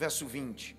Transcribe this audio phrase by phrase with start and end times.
[0.00, 0.74] verso 20.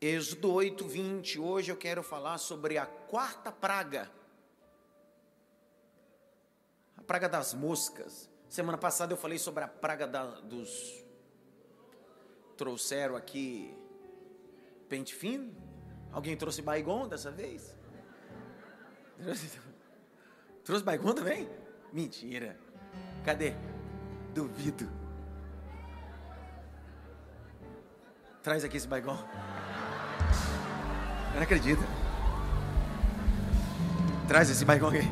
[0.00, 1.40] Êxodo 8, 20.
[1.40, 4.08] Hoje eu quero falar sobre a quarta praga.
[6.96, 8.30] A praga das moscas.
[8.48, 11.04] Semana passada eu falei sobre a praga da, dos.
[12.56, 13.76] Trouxeram aqui
[14.88, 15.52] pente fino?
[16.12, 17.74] Alguém trouxe baigon dessa vez?
[20.68, 21.48] Trouxe baigon também?
[21.90, 22.54] Mentira.
[23.24, 23.54] Cadê?
[24.34, 24.86] Duvido.
[28.42, 29.16] Traz aqui esse baigon.
[31.30, 31.80] Eu não acredito.
[34.28, 35.08] Traz esse baigon aqui.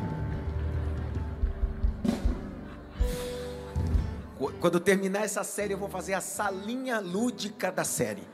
[4.61, 8.27] Quando terminar essa série, eu vou fazer a salinha lúdica da série.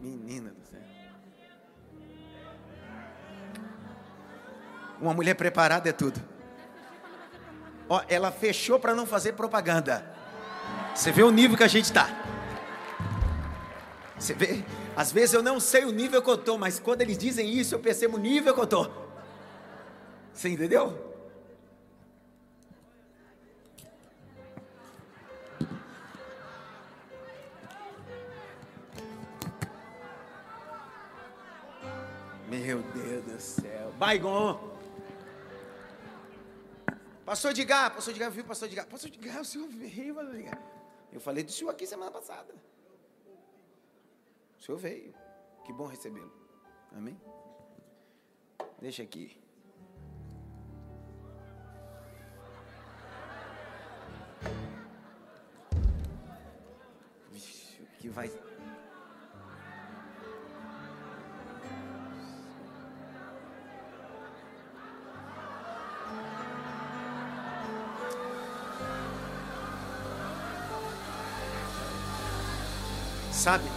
[0.00, 0.57] Menina
[5.00, 6.20] Uma mulher preparada é tudo.
[7.88, 10.04] Ó, ela fechou para não fazer propaganda.
[10.94, 12.08] Você vê o nível que a gente está.
[14.18, 14.64] Você vê?
[14.96, 17.74] Às vezes eu não sei o nível que eu estou, mas quando eles dizem isso,
[17.74, 19.08] eu percebo o nível que eu estou.
[20.34, 21.06] Você entendeu?
[32.48, 33.92] Meu Deus do céu.
[33.98, 34.77] Baigon.
[37.28, 38.86] Pastor Edgar, pastor Edgar, viu, pastor Edgar?
[38.86, 40.62] Pastor Edgar, o senhor veio, pastor Edgar.
[41.12, 42.54] Eu falei do senhor aqui semana passada.
[44.58, 45.12] O senhor veio.
[45.62, 46.32] Que bom recebê-lo.
[46.90, 47.20] Amém?
[48.80, 49.38] Deixa aqui.
[57.98, 58.30] Que vai.
[73.38, 73.70] Sabe?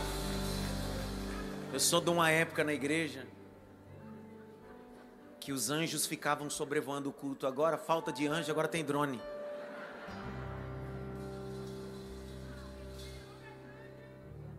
[1.72, 3.28] Eu sou de uma época na igreja
[5.40, 7.46] que os anjos ficavam sobrevoando o culto.
[7.46, 9.22] Agora, falta de anjo, agora tem drone.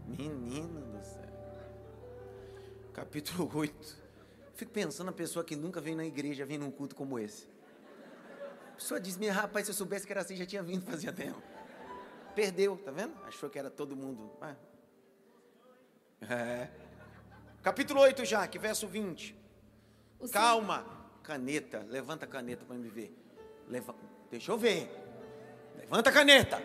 [0.07, 1.29] Menina do céu.
[2.93, 3.99] Capítulo 8.
[4.55, 7.49] Fico pensando na pessoa que nunca veio na igreja, vem num culto como esse.
[8.71, 11.13] A pessoa diz: Minha rapaz, se eu soubesse que era assim, já tinha vindo fazia
[11.13, 11.43] tempo.
[12.37, 13.15] Perdeu, tá vendo?
[13.25, 14.31] Achou que era todo mundo.
[14.41, 14.55] Ah.
[16.29, 16.69] É.
[17.63, 19.37] Capítulo 8, Jaque, verso 20.
[20.19, 20.85] O Calma,
[21.23, 23.17] caneta, levanta a caneta para me ver.
[23.69, 23.95] Leva...
[24.31, 24.91] Deixa eu ver.
[25.77, 26.63] Levanta a caneta.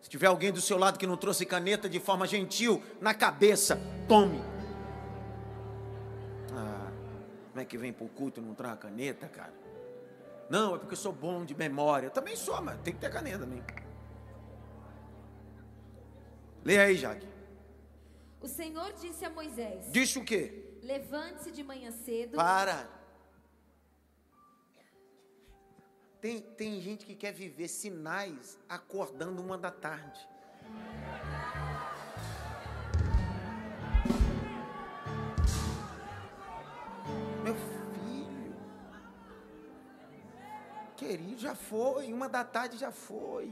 [0.00, 3.78] Se tiver alguém do seu lado que não trouxe caneta de forma gentil, na cabeça,
[4.08, 4.40] tome.
[6.52, 6.90] Ah,
[7.50, 9.52] como é que vem para o culto e não traz a caneta, cara?
[10.48, 12.06] Não, é porque eu sou bom de memória.
[12.06, 13.62] Eu também sou, mas tem que ter caneta também.
[16.64, 17.26] Leia aí, Jaque.
[18.40, 20.78] O Senhor disse a Moisés: Disse o quê?
[20.82, 22.36] Levante-se de manhã cedo.
[22.36, 22.88] Para.
[26.20, 30.20] Tem, tem gente que quer viver sinais acordando uma da tarde.
[37.42, 38.54] Meu filho.
[40.94, 42.12] Querido, já foi.
[42.12, 43.50] Uma da tarde já foi.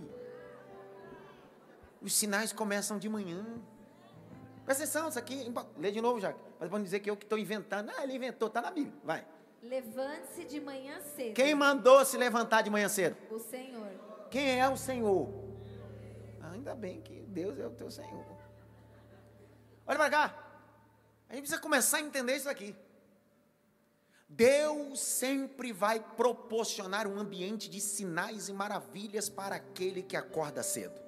[2.01, 3.45] Os sinais começam de manhã.
[4.65, 5.53] Presta atenção, isso aqui.
[5.77, 6.39] Lê de novo, Jaque.
[6.61, 7.91] Mas vão dizer que eu que estou inventando.
[7.97, 8.95] Ah, ele inventou, está na Bíblia.
[9.03, 9.27] Vai.
[9.63, 11.35] Levante-se de manhã cedo.
[11.35, 13.17] Quem mandou se levantar de manhã cedo?
[13.31, 13.89] O Senhor.
[14.31, 15.33] Quem é o Senhor?
[16.53, 18.25] Ainda bem que Deus é o teu Senhor.
[19.87, 20.45] Olha para cá.
[21.29, 22.77] A gente precisa começar a entender isso aqui.
[24.29, 31.08] Deus sempre vai proporcionar um ambiente de sinais e maravilhas para aquele que acorda cedo.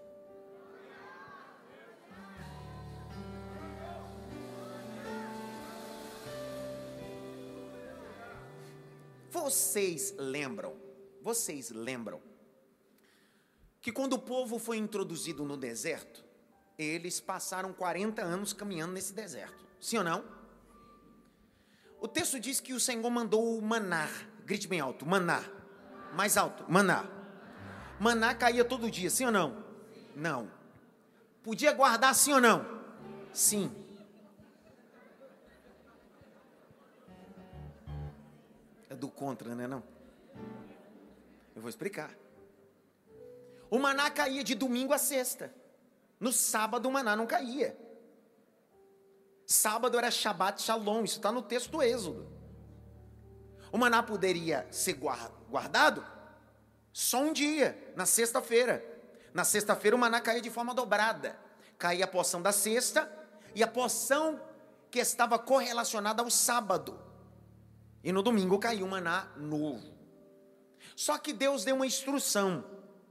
[9.51, 10.77] Vocês lembram?
[11.21, 12.23] Vocês lembram
[13.81, 16.25] que quando o povo foi introduzido no deserto,
[16.79, 19.67] eles passaram 40 anos caminhando nesse deserto.
[19.81, 20.25] Sim ou não?
[22.01, 24.09] O texto diz que o Senhor mandou o maná.
[24.47, 25.43] Grite bem alto, maná.
[26.15, 27.05] Mais alto, maná.
[27.99, 29.65] Maná caía todo dia, sim ou não?
[30.15, 30.49] Não.
[31.43, 32.65] Podia guardar sim ou não?
[33.33, 33.80] Sim.
[39.01, 39.83] Do contra, né não?
[41.57, 42.17] Eu vou explicar.
[43.69, 45.53] O maná caía de domingo a sexta.
[46.19, 47.77] No sábado o maná não caía.
[49.47, 52.31] Sábado era Shabbat Shalom, isso está no texto do Êxodo.
[53.73, 56.05] O maná poderia ser guardado
[56.93, 58.85] só um dia, na sexta-feira.
[59.33, 61.39] Na sexta-feira o maná caía de forma dobrada.
[61.79, 63.11] Caía a porção da sexta
[63.55, 64.41] e a porção
[64.91, 67.10] que estava correlacionada ao sábado.
[68.03, 69.95] E no domingo caiu maná novo.
[70.97, 72.65] Só que Deus deu uma instrução.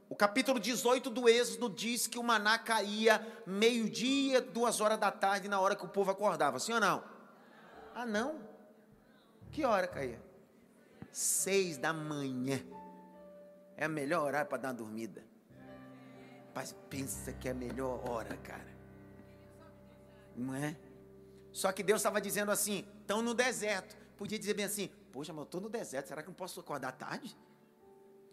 [0.10, 5.48] O capítulo 18 do Êxodo diz que o maná caía meio-dia, duas horas da tarde,
[5.48, 6.60] na hora que o povo acordava.
[6.60, 7.04] Sim ou não?
[7.94, 8.40] Ah, não?
[9.52, 10.20] Que hora caía?
[11.12, 12.60] Seis da manhã.
[13.78, 15.24] É a melhor hora para dar uma dormida.
[16.54, 18.68] Mas pensa que é a melhor hora, cara.
[20.36, 20.76] Não é?
[21.52, 23.96] Só que Deus estava dizendo assim: estão no deserto.
[24.20, 26.92] Podia dizer bem assim: Poxa, mas eu estou no deserto, será que não posso acordar
[26.92, 27.36] tarde?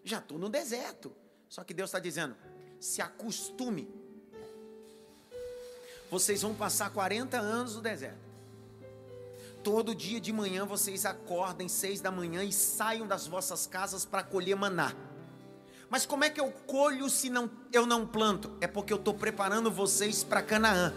[0.05, 1.13] Já estou no deserto.
[1.49, 2.37] Só que Deus está dizendo:
[2.81, 3.89] se acostume.
[6.11, 8.27] Vocês vão passar 40 anos no deserto.
[9.63, 14.23] Todo dia de manhã vocês acordem seis da manhã e saiam das vossas casas para
[14.25, 14.93] colher maná.
[15.89, 18.57] Mas como é que eu colho se não, eu não planto?
[18.61, 20.93] É porque eu estou preparando vocês para Canaã.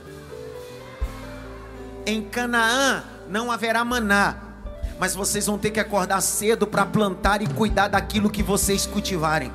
[2.05, 4.48] Em Canaã não haverá maná,
[4.99, 9.51] mas vocês vão ter que acordar cedo para plantar e cuidar daquilo que vocês cultivarem.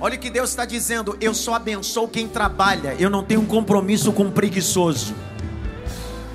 [0.00, 3.46] Olha o que Deus está dizendo: eu só abençoo quem trabalha, eu não tenho um
[3.46, 5.14] compromisso com um preguiçoso.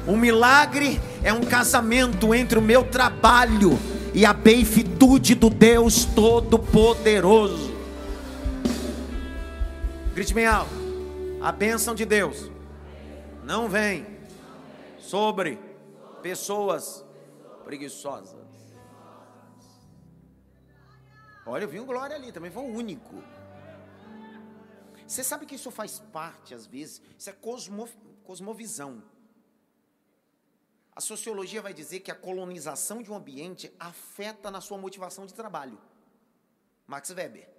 [0.08, 3.80] Um milagre é um casamento entre o meu trabalho
[4.14, 7.74] e a benfitude do Deus Todo-Poderoso.
[10.14, 10.70] Grite bem alto.
[11.42, 12.52] A bênção de Deus
[13.44, 14.06] não vem
[15.00, 15.60] sobre
[16.22, 17.05] pessoas
[17.66, 18.48] preguiçosas.
[21.46, 23.16] Olha, eu vi um glória ali, também foi o único.
[25.06, 27.90] Você sabe que isso faz parte, às vezes, isso é cosmo,
[28.24, 29.04] cosmovisão.
[30.96, 35.34] A sociologia vai dizer que a colonização de um ambiente afeta na sua motivação de
[35.34, 35.78] trabalho.
[36.88, 37.50] Max Weber,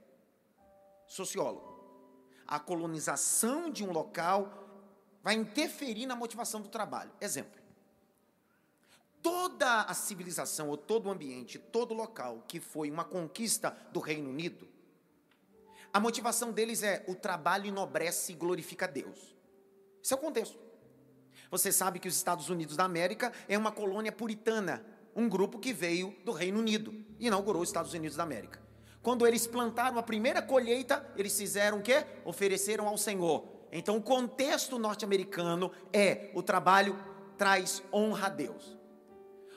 [1.06, 1.76] sociólogo
[2.46, 4.64] a colonização de um local
[5.22, 7.10] vai interferir na motivação do trabalho.
[7.20, 7.60] Exemplo.
[9.26, 14.30] Toda a civilização, ou todo o ambiente, todo local que foi uma conquista do Reino
[14.30, 14.68] Unido,
[15.92, 19.34] a motivação deles é o trabalho enobrece e glorifica Deus.
[20.00, 20.56] Esse é o contexto.
[21.50, 25.72] Você sabe que os Estados Unidos da América é uma colônia puritana, um grupo que
[25.72, 28.62] veio do Reino Unido e inaugurou os Estados Unidos da América.
[29.02, 32.06] Quando eles plantaram a primeira colheita, eles fizeram o quê?
[32.24, 33.44] Ofereceram ao Senhor.
[33.72, 36.96] Então, o contexto norte-americano é o trabalho
[37.36, 38.76] traz honra a Deus.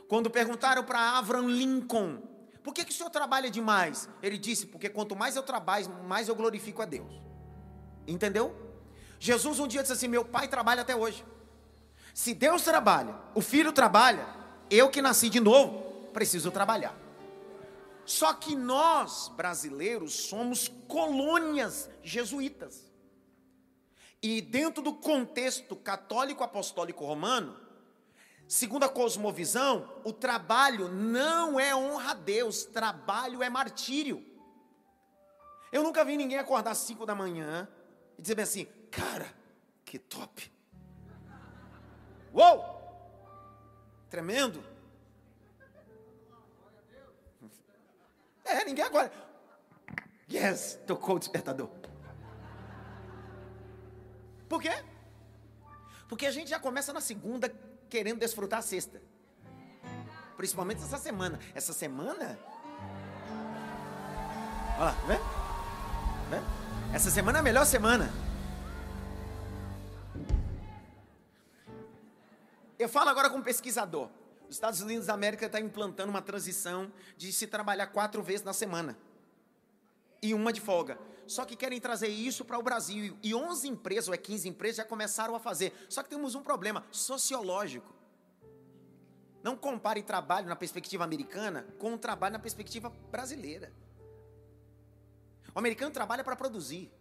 [0.10, 2.22] Quando perguntaram para Abraham Lincoln,
[2.64, 4.10] por que, que o senhor trabalha demais?
[4.24, 7.12] Ele disse, porque quanto mais eu trabalho, mais eu glorifico a Deus.
[8.08, 8.54] Entendeu?
[9.20, 11.24] Jesus um dia disse assim: Meu pai trabalha até hoje.
[12.12, 14.26] Se Deus trabalha, o filho trabalha,
[14.70, 16.98] eu que nasci de novo, preciso trabalhar.
[18.04, 22.90] Só que nós, brasileiros, somos colônias jesuítas.
[24.24, 27.56] E dentro do contexto católico apostólico romano,
[28.50, 34.26] segundo a cosmovisão, o trabalho não é honra a Deus, trabalho é martírio.
[35.72, 37.70] Eu nunca vi ninguém acordar às 5 da manhã
[38.18, 39.32] e dizer bem assim, cara,
[39.86, 40.52] que top.
[42.34, 42.80] Uou!
[44.10, 44.64] Tremendo.
[48.44, 49.12] É, ninguém agora.
[50.32, 51.70] Yes, tocou o despertador.
[54.48, 54.84] Por quê?
[56.08, 57.48] Porque a gente já começa na segunda
[57.90, 59.02] querendo desfrutar a sexta.
[60.38, 61.40] Principalmente essa semana.
[61.54, 62.40] Essa semana.
[64.76, 65.16] Olha lá, vê?
[66.30, 66.96] vê?
[66.96, 68.12] Essa semana é a melhor semana.
[72.78, 74.10] Eu falo agora com um pesquisador.
[74.48, 78.54] Os Estados Unidos da América está implantando uma transição de se trabalhar quatro vezes na
[78.54, 78.98] semana
[80.22, 80.98] e uma de folga.
[81.30, 83.16] Só que querem trazer isso para o Brasil.
[83.22, 85.72] E 11 empresas, ou é 15 empresas, já começaram a fazer.
[85.88, 87.94] Só que temos um problema sociológico.
[89.44, 93.72] Não compare trabalho na perspectiva americana com o trabalho na perspectiva brasileira.
[95.54, 96.92] O americano trabalha para produzir.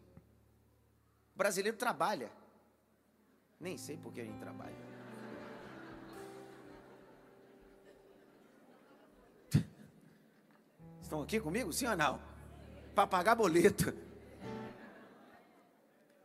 [1.35, 2.31] O brasileiro trabalha.
[3.59, 4.77] Nem sei por que a gente trabalha.
[11.01, 11.73] Estão aqui comigo?
[11.73, 12.21] Sim ou não?
[12.95, 14.07] Para pagar boleto.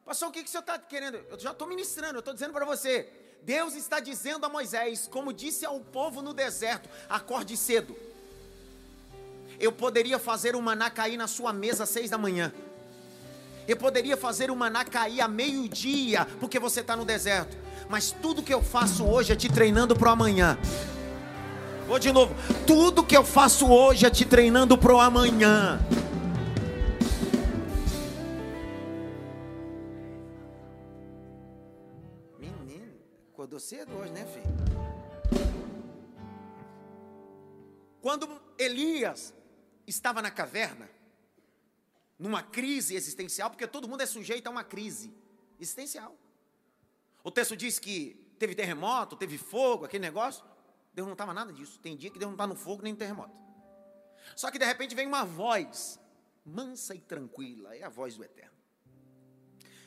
[0.05, 1.17] Pastor, o que, que o senhor está querendo?
[1.29, 3.07] Eu já estou ministrando, eu estou dizendo para você.
[3.41, 7.95] Deus está dizendo a Moisés, como disse ao povo no deserto: acorde cedo.
[9.59, 12.53] Eu poderia fazer o maná cair na sua mesa às seis da manhã.
[13.65, 17.55] Eu poderia fazer o maná cair a meio-dia, porque você está no deserto.
[17.89, 20.57] Mas tudo que eu faço hoje é te treinando para o amanhã.
[21.87, 22.35] Vou de novo.
[22.65, 25.79] Tudo que eu faço hoje é te treinando pro amanhã.
[33.53, 34.45] Acordou cedo hoje, né, filho?
[38.01, 39.33] Quando Elias
[39.85, 40.89] estava na caverna,
[42.17, 45.13] numa crise existencial, porque todo mundo é sujeito a uma crise
[45.59, 46.17] existencial.
[47.23, 50.43] O texto diz que teve terremoto, teve fogo, aquele negócio.
[50.93, 51.79] Deus não estava nada disso.
[51.79, 53.39] Tem dia que Deus não está no fogo nem no terremoto.
[54.35, 55.99] Só que de repente vem uma voz,
[56.45, 58.57] mansa e tranquila, é a voz do Eterno.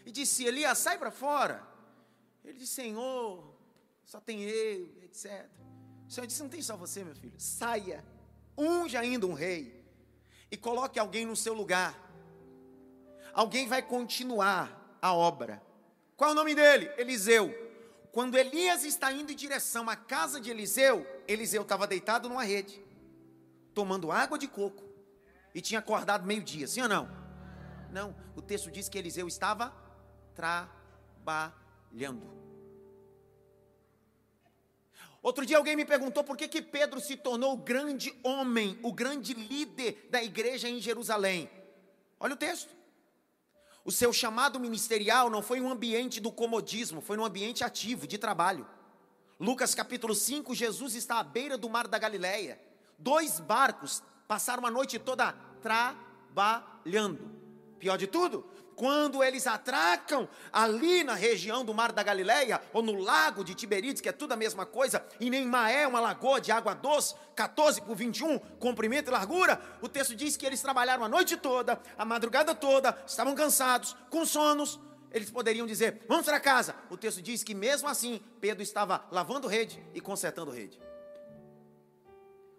[0.04, 1.66] E disse: Elias, sai para fora.
[2.44, 3.55] Ele disse: Senhor,
[4.06, 5.50] só tem eu, etc.
[6.06, 7.34] O Senhor disse: Não tem só você, meu filho.
[7.38, 8.04] Saia,
[8.56, 9.84] unja ainda um rei
[10.50, 11.94] e coloque alguém no seu lugar.
[13.34, 15.60] Alguém vai continuar a obra.
[16.16, 16.90] Qual é o nome dele?
[16.96, 17.52] Eliseu.
[18.12, 22.82] Quando Elias está indo em direção à casa de Eliseu, Eliseu estava deitado numa rede,
[23.75, 24.82] tomando água de coco,
[25.54, 27.06] e tinha acordado meio-dia, sim ou não?
[27.92, 29.70] Não, o texto diz que Eliseu estava
[30.34, 32.45] trabalhando.
[35.26, 38.92] Outro dia alguém me perguntou por que, que Pedro se tornou o grande homem, o
[38.92, 41.50] grande líder da igreja em Jerusalém.
[42.21, 42.73] Olha o texto.
[43.85, 48.18] O seu chamado ministerial não foi um ambiente do comodismo, foi um ambiente ativo, de
[48.18, 48.68] trabalho.
[49.40, 52.61] Lucas capítulo 5, Jesus está à beira do mar da Galileia.
[52.97, 57.33] Dois barcos passaram a noite toda trabalhando.
[57.80, 62.95] Pior de tudo, quando eles atracam ali na região do Mar da Galileia, ou no
[62.95, 66.52] lago de Tiberíades, que é tudo a mesma coisa, e nem Maé, uma lagoa de
[66.52, 71.09] água doce, 14 por 21, comprimento e largura, o texto diz que eles trabalharam a
[71.09, 74.78] noite toda, a madrugada toda, estavam cansados, com sonos,
[75.11, 76.75] eles poderiam dizer, vamos para casa.
[76.90, 80.78] O texto diz que mesmo assim, Pedro estava lavando rede e consertando rede.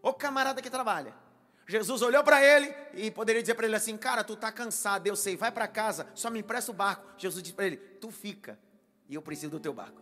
[0.01, 1.26] O camarada que trabalha.
[1.67, 5.15] Jesus olhou para ele e poderia dizer para ele assim: Cara, tu está cansado, eu
[5.15, 7.05] sei, vai para casa, só me empresta o barco.
[7.17, 8.57] Jesus disse para ele: Tu fica
[9.09, 10.01] e eu preciso do teu barco.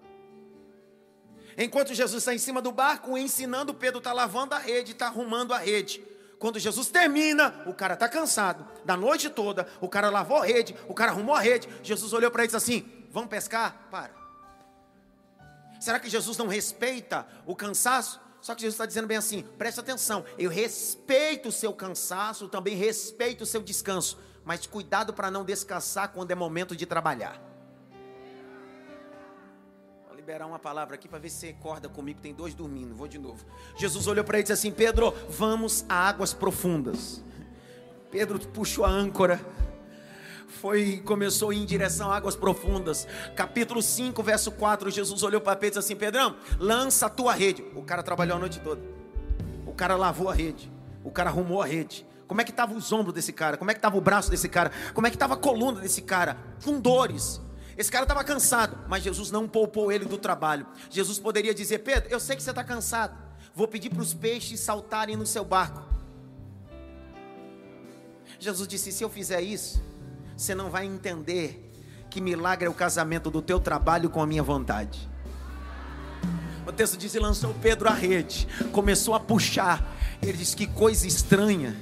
[1.58, 5.54] Enquanto Jesus está em cima do barco, ensinando, Pedro está lavando a rede, está arrumando
[5.54, 6.04] a rede.
[6.38, 10.76] Quando Jesus termina, o cara está cansado, da noite toda, o cara lavou a rede,
[10.88, 11.68] o cara arrumou a rede.
[11.82, 13.88] Jesus olhou para ele e disse assim: Vamos pescar?
[13.90, 14.14] Para.
[15.80, 18.25] Será que Jesus não respeita o cansaço?
[18.46, 22.76] Só que Jesus está dizendo bem assim: preste atenção, eu respeito o seu cansaço, também
[22.76, 27.42] respeito o seu descanso, mas cuidado para não descansar quando é momento de trabalhar.
[30.06, 32.22] Vou liberar uma palavra aqui para ver se você acorda comigo.
[32.22, 33.44] Tem dois dormindo, vou de novo.
[33.76, 37.24] Jesus olhou para ele e disse assim: Pedro, vamos a águas profundas.
[38.12, 39.44] Pedro puxou a âncora
[40.48, 43.08] foi começou a ir em direção a águas profundas.
[43.36, 47.34] Capítulo 5, verso 4, Jesus olhou para Pedro e disse assim: Pedrão, lança a tua
[47.34, 47.64] rede.
[47.76, 48.82] O cara trabalhou a noite toda.
[49.66, 50.72] O cara lavou a rede.
[51.04, 52.06] O cara arrumou a rede.
[52.28, 53.58] Como é que estavam os ombros desse cara?
[53.58, 54.72] Como é que estava o braço desse cara?
[54.94, 56.38] Como é que estava a coluna desse cara?
[56.64, 57.40] Com dores.
[57.78, 60.66] Esse cara estava cansado, mas Jesus não poupou ele do trabalho.
[60.90, 63.16] Jesus poderia dizer: Pedro, eu sei que você está cansado.
[63.54, 65.84] Vou pedir para os peixes saltarem no seu barco.
[68.40, 69.82] Jesus disse: se eu fizer isso,
[70.36, 71.72] você não vai entender
[72.10, 75.10] que milagre é o casamento do teu trabalho com a minha vontade.
[76.66, 79.96] O texto diz: e lançou Pedro a rede, começou a puxar.
[80.22, 81.76] Ele diz: que coisa estranha.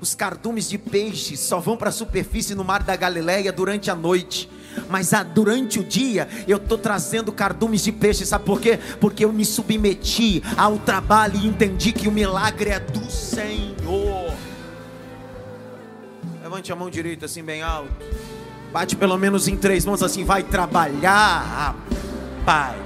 [0.00, 3.94] Os cardumes de peixe só vão para a superfície no mar da Galileia durante a
[3.94, 4.50] noite.
[4.88, 8.78] Mas ah, durante o dia eu estou trazendo cardumes de peixe, sabe por quê?
[8.98, 14.49] Porque eu me submeti ao trabalho e entendi que o milagre é do Senhor.
[16.50, 17.94] Levante a mão direita assim bem alto.
[18.72, 20.24] Bate pelo menos em três mãos assim.
[20.24, 21.76] Vai trabalhar,
[22.44, 22.82] rapaz.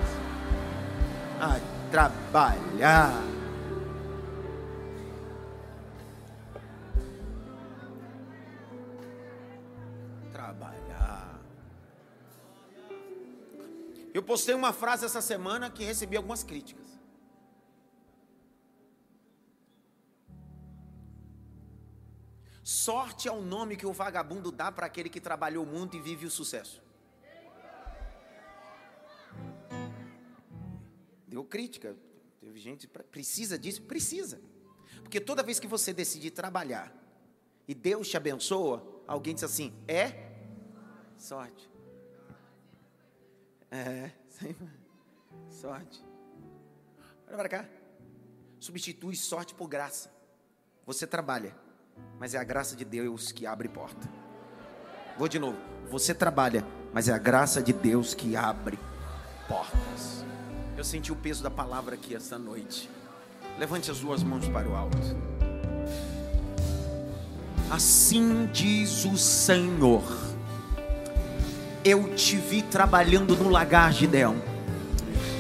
[1.41, 3.23] Vai trabalhar.
[10.31, 11.41] Trabalhar.
[14.13, 16.84] Eu postei uma frase essa semana que recebi algumas críticas.
[22.65, 26.25] Sorte é o nome que o vagabundo dá para aquele que trabalhou muito e vive
[26.25, 26.83] o sucesso.
[31.29, 31.95] Deu crítica.
[32.41, 33.83] Teve gente, precisa disso?
[33.83, 34.41] Precisa.
[35.03, 36.91] Porque toda vez que você decidir trabalhar
[37.69, 40.33] e Deus te abençoa, alguém diz assim: é
[41.19, 41.71] sorte.
[43.71, 44.11] É,
[45.51, 46.03] sorte.
[47.27, 47.69] Olha para cá.
[48.59, 50.11] Substitui sorte por graça.
[50.87, 51.64] Você trabalha
[52.19, 54.09] mas é a graça de Deus que abre porta.
[55.19, 55.59] Vou de novo.
[55.91, 58.79] Você trabalha, mas é a graça de Deus que abre
[59.49, 60.25] portas.
[60.77, 62.91] Eu senti o peso da palavra aqui esta noite.
[63.59, 64.97] Levante as duas mãos para o alto.
[67.71, 70.03] Assim diz o Senhor.
[71.85, 74.54] Eu te vi trabalhando no lagar de Deão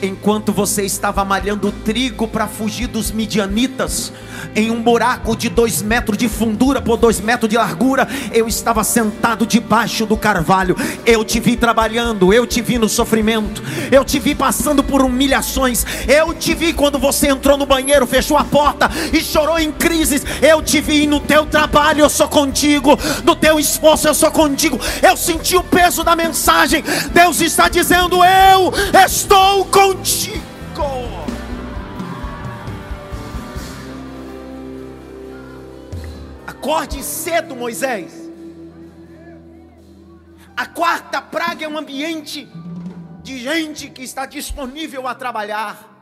[0.03, 4.13] enquanto você estava malhando trigo para fugir dos midianitas,
[4.55, 8.85] em um buraco de dois metros de fundura por dois metros de largura, eu estava
[8.85, 10.77] sentado debaixo do carvalho.
[11.07, 15.85] Eu te vi trabalhando, eu te vi no sofrimento, eu te vi passando por humilhações,
[16.07, 20.23] eu te vi quando você entrou no banheiro, fechou a porta e chorou em crises.
[20.43, 24.79] Eu te vi no teu trabalho, eu sou contigo, no teu esforço, eu sou contigo.
[25.03, 26.85] Eu senti o peso da mensagem.
[27.13, 28.73] Deus está dizendo: Eu
[29.05, 30.41] estou contigo contigo.
[36.47, 38.31] Acorde cedo, Moisés.
[40.57, 42.49] A quarta praga é um ambiente
[43.23, 45.94] de gente que está disponível a trabalhar.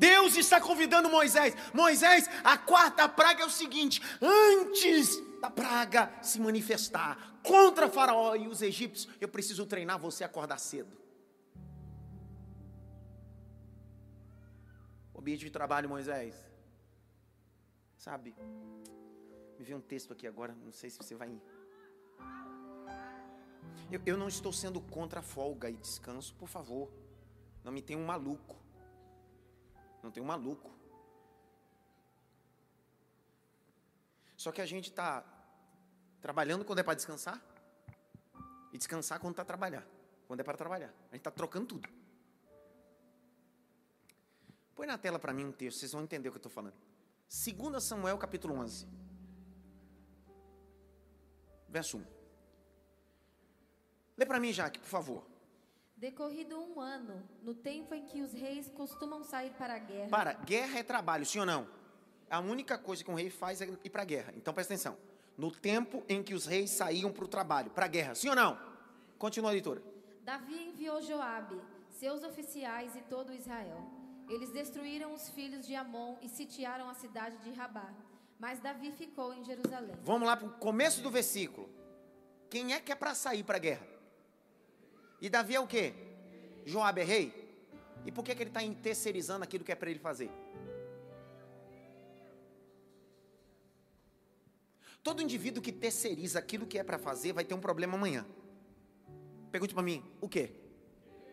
[0.00, 1.54] Deus está convidando Moisés.
[1.74, 8.48] Moisés, a quarta praga é o seguinte: antes da praga se manifestar contra Faraó e
[8.48, 10.98] os egípcios, eu preciso treinar você a acordar cedo.
[15.14, 16.34] Ambiente de trabalho, Moisés.
[17.98, 18.34] Sabe,
[19.58, 21.30] me veio um texto aqui agora, não sei se você vai.
[23.92, 26.90] Eu, eu não estou sendo contra folga e descanso, por favor.
[27.62, 28.59] Não me tenha um maluco.
[30.02, 30.70] Não tem um maluco.
[34.36, 35.22] Só que a gente está
[36.20, 37.42] trabalhando quando é para descansar
[38.72, 39.86] e descansar quando está trabalhar,
[40.26, 40.88] quando é para trabalhar.
[40.88, 41.88] A gente está trocando tudo.
[44.74, 46.76] Põe na tela para mim um texto, vocês vão entender o que eu estou falando.
[47.28, 48.88] 2 Samuel capítulo 11.
[51.68, 52.06] Verso 1.
[54.16, 55.29] Lê para mim, Jaque, por favor.
[56.00, 60.08] Decorrido um ano, no tempo em que os reis costumam sair para a guerra.
[60.08, 61.68] Para, guerra é trabalho, sim ou não?
[62.30, 64.32] A única coisa que um rei faz é ir para a guerra.
[64.34, 64.96] Então presta atenção.
[65.36, 68.34] No tempo em que os reis saíam para o trabalho, para a guerra, sim ou
[68.34, 68.58] não?
[69.18, 69.82] Continua a leitura.
[70.24, 73.86] Davi enviou Joabe, seus oficiais e todo Israel.
[74.26, 77.92] Eles destruíram os filhos de Amon e sitiaram a cidade de Rabá.
[78.38, 79.96] Mas Davi ficou em Jerusalém.
[80.02, 81.68] Vamos lá para o começo do versículo.
[82.48, 83.99] Quem é que é para sair para a guerra?
[85.20, 85.92] E Davi é o quê?
[86.64, 87.40] Joabe é rei?
[88.06, 90.30] E por que, que ele está terceirizando aquilo que é para ele fazer?
[95.02, 98.26] Todo indivíduo que terceiriza aquilo que é para fazer vai ter um problema amanhã.
[99.50, 100.52] Pergunte para mim, o quê?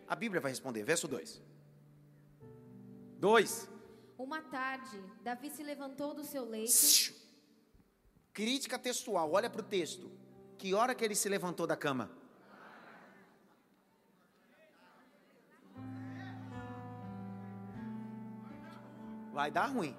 [0.06, 1.42] A Bíblia vai responder, verso 2.
[3.18, 3.68] 2.
[4.16, 6.72] Uma tarde, Davi se levantou do seu leito.
[8.32, 10.10] Crítica textual, olha para o texto.
[10.56, 12.10] Que hora que ele se levantou da cama?
[19.38, 19.96] Vai dar ruim.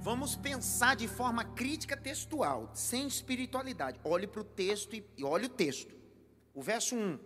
[0.00, 3.98] Vamos pensar de forma crítica textual, sem espiritualidade.
[4.04, 5.92] Olhe para o texto e, e olhe o texto.
[6.54, 7.18] O verso 1.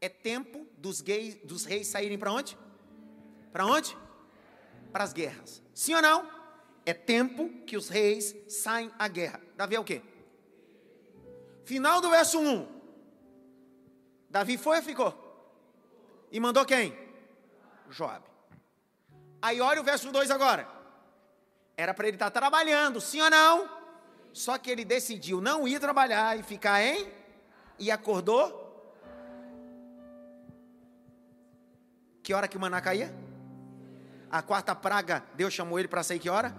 [0.00, 2.58] É tempo dos, gays, dos reis saírem para onde?
[3.52, 3.96] Para onde?
[4.90, 5.62] Para as guerras.
[5.72, 6.28] Sim ou não?
[6.84, 9.40] É tempo que os reis saem à guerra.
[9.56, 10.02] Davi é o quê?
[11.64, 12.66] Final do verso 1.
[14.28, 15.12] Davi foi ou ficou?
[16.32, 16.98] E mandou quem?
[17.90, 18.27] Joabe.
[19.40, 20.68] Aí olha o verso 2 agora.
[21.76, 23.68] Era para ele estar tá trabalhando, sim ou não?
[24.32, 27.10] Só que ele decidiu não ir trabalhar e ficar em.
[27.78, 28.66] E acordou.
[32.22, 33.14] Que hora que o maná caía?
[34.30, 36.54] A quarta praga, Deus chamou ele para sair que hora?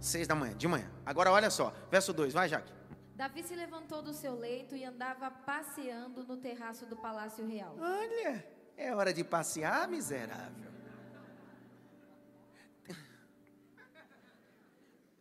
[0.00, 0.90] Seis da manhã, de manhã.
[1.06, 2.72] Agora olha só, verso 2, vai Jaque.
[3.14, 7.76] Davi se levantou do seu leito e andava passeando no terraço do palácio real.
[7.78, 8.44] Olha,
[8.76, 10.72] é hora de passear, miserável.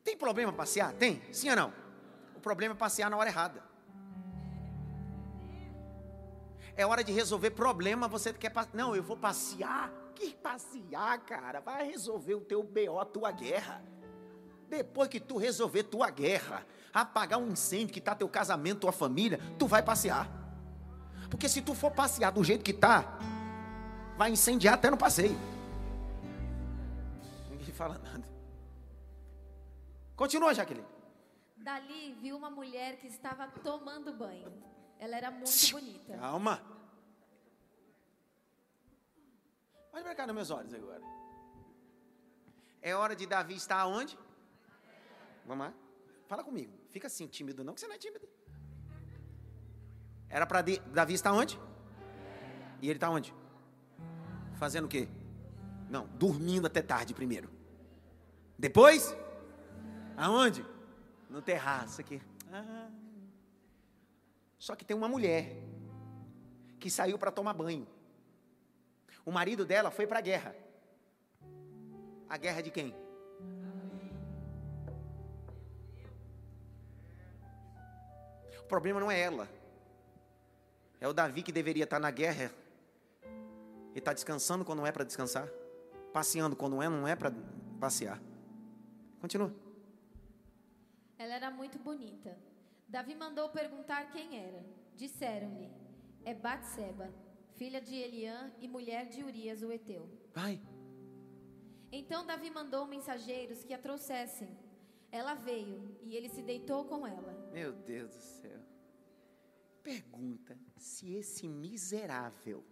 [0.04, 0.94] Tem problema passear?
[0.94, 1.22] Tem?
[1.32, 1.74] Sim ou não?
[2.36, 3.64] O problema é passear na hora errada.
[6.76, 8.76] É hora de resolver problema, você quer passear.
[8.76, 9.92] Não, eu vou passear.
[10.16, 11.60] Que passear, cara?
[11.60, 13.84] Vai resolver o teu BO, tua guerra.
[14.70, 19.40] Depois que tu resolver tua guerra, apagar um incêndio que está teu casamento, tua família,
[19.60, 20.30] tu vai passear.
[21.30, 23.20] Porque se tu for passear do jeito que tá,
[24.18, 25.38] vai incendiar até no passeio.
[27.50, 28.31] Ninguém fala nada.
[30.22, 30.86] Continua, Jaqueline.
[31.58, 34.54] Dali viu uma mulher que estava tomando banho.
[35.00, 36.16] Ela era muito bonita.
[36.16, 36.62] Calma.
[39.92, 41.02] Olha para cá nos meus olhos agora.
[42.84, 44.16] É hora de Davi estar onde?
[45.44, 45.74] Vamos lá.
[46.28, 46.72] Fala comigo.
[46.92, 48.30] Fica assim, tímido não, que você não é tímido.
[50.30, 51.60] Era para Davi estar onde?
[52.80, 53.34] E ele está onde?
[54.54, 55.10] Fazendo o quê?
[55.90, 57.50] Não, dormindo até tarde primeiro.
[58.56, 59.16] Depois?
[60.18, 60.66] Aonde?
[61.30, 62.22] No terraço aqui.
[62.52, 62.90] Ah.
[64.58, 65.56] Só que tem uma mulher
[66.80, 67.88] que saiu para tomar banho.
[69.26, 70.56] O marido dela foi para a guerra.
[72.30, 72.96] A guerra de quem?
[78.60, 79.48] O problema não é ela.
[81.00, 82.52] É o Davi que deveria estar na guerra
[83.94, 85.48] e está descansando quando não é para descansar,
[86.14, 87.34] passeando quando não é, não é para
[87.80, 88.22] passear.
[89.20, 89.54] Continua.
[91.22, 92.32] Ela era muito bonita.
[92.96, 94.62] Davi mandou perguntar quem era.
[94.96, 95.70] Disseram-lhe:
[96.32, 97.08] É Batseba,
[97.60, 100.04] filha de Eliã e mulher de Urias o heteu.
[100.34, 100.56] Vai.
[102.00, 104.52] Então Davi mandou mensageiros que a trouxessem.
[105.20, 107.34] Ela veio e ele se deitou com ela.
[107.52, 108.62] Meu Deus do céu
[109.82, 112.64] pergunta se esse miserável,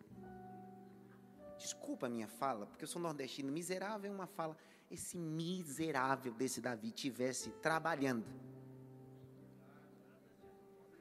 [1.58, 4.56] desculpa a minha fala, porque eu sou nordestino, miserável é uma fala,
[4.90, 8.26] esse miserável desse Davi tivesse trabalhando,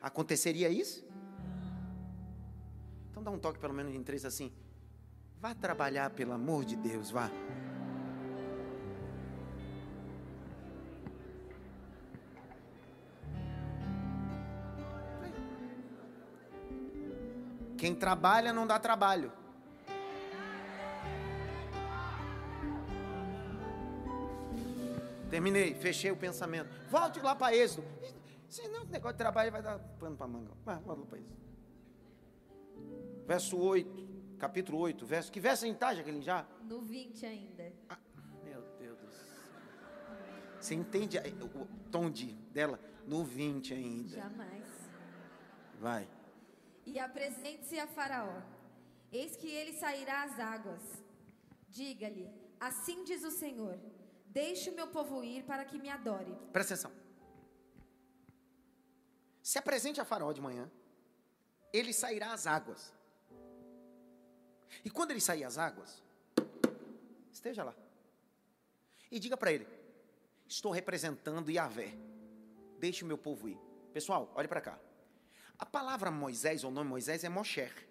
[0.01, 1.07] aconteceria isso?
[3.11, 4.53] Então dá um toque pelo menos em três assim,
[5.41, 7.31] vá trabalhar pelo amor de Deus, vá.
[17.79, 19.33] Quem trabalha não dá trabalho.
[25.31, 26.69] Terminei, fechei o pensamento.
[26.89, 27.87] Volte lá para Êxodo.
[28.49, 30.53] Senão o negócio de trabalho vai dar pano para manga.
[30.65, 31.39] Vai, volte lá para Êxodo.
[33.27, 35.31] Verso 8, capítulo 8, verso.
[35.31, 36.47] Que verso a gente está, Jaqueline, já?
[36.63, 37.73] No 20 ainda.
[37.89, 37.99] Ah,
[38.43, 39.27] meu Deus do céu.
[40.61, 42.81] Você entende o tom de, dela?
[43.07, 44.17] No 20 ainda.
[44.17, 44.65] Jamais.
[45.79, 46.09] Vai
[46.89, 48.41] e apresente-se a Faraó.
[49.13, 50.83] Eis que ele sairá às águas.
[51.69, 53.79] Diga-lhe: Assim diz o Senhor:
[54.29, 56.35] Deixe o meu povo ir para que me adore.
[56.53, 56.93] Presta atenção.
[59.43, 60.71] Se apresente a Faraó de manhã.
[61.73, 62.93] Ele sairá às águas.
[64.85, 66.03] E quando ele sair às águas,
[67.33, 67.75] esteja lá.
[69.11, 69.67] E diga para ele:
[70.47, 71.95] Estou representando Yahvé.
[72.79, 73.59] Deixe o meu povo ir.
[73.93, 74.79] Pessoal, olhe para cá.
[75.59, 77.89] A palavra Moisés, ou nome Moisés, é Mosher.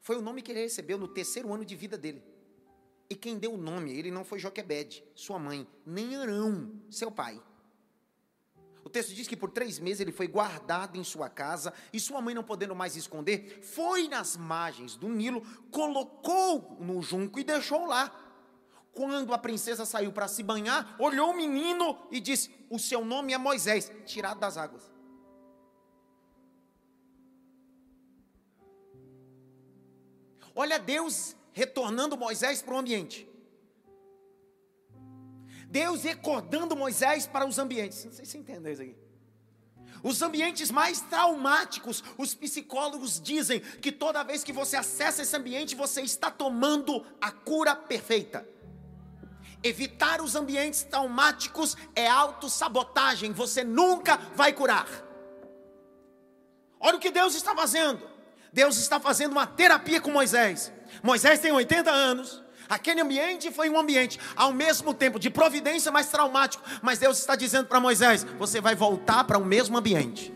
[0.00, 2.24] Foi o nome que ele recebeu no terceiro ano de vida dele.
[3.10, 7.40] E quem deu o nome, ele não foi Joquebede, sua mãe, nem Arão, seu pai.
[8.84, 12.20] O texto diz que por três meses ele foi guardado em sua casa e sua
[12.20, 17.86] mãe, não podendo mais esconder, foi nas margens do Nilo, colocou no junco e deixou
[17.86, 18.10] lá.
[18.92, 23.32] Quando a princesa saiu para se banhar, olhou o menino e disse: O seu nome
[23.32, 24.90] é Moisés, tirado das águas.
[30.54, 33.28] Olha Deus retornando Moisés para o ambiente.
[35.66, 38.04] Deus recordando Moisés para os ambientes.
[38.04, 38.96] Não sei se entendeu isso aqui.
[40.00, 45.74] Os ambientes mais traumáticos, os psicólogos dizem que toda vez que você acessa esse ambiente,
[45.74, 48.48] você está tomando a cura perfeita.
[49.60, 54.86] Evitar os ambientes traumáticos é autossabotagem, você nunca vai curar.
[56.78, 58.07] Olha o que Deus está fazendo.
[58.52, 60.72] Deus está fazendo uma terapia com Moisés.
[61.02, 62.42] Moisés tem 80 anos.
[62.68, 66.62] Aquele ambiente foi um ambiente, ao mesmo tempo, de providência, mas traumático.
[66.82, 70.32] Mas Deus está dizendo para Moisés: você vai voltar para o mesmo ambiente.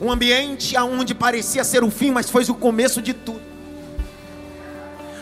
[0.00, 3.51] Um ambiente onde parecia ser o fim, mas foi o começo de tudo.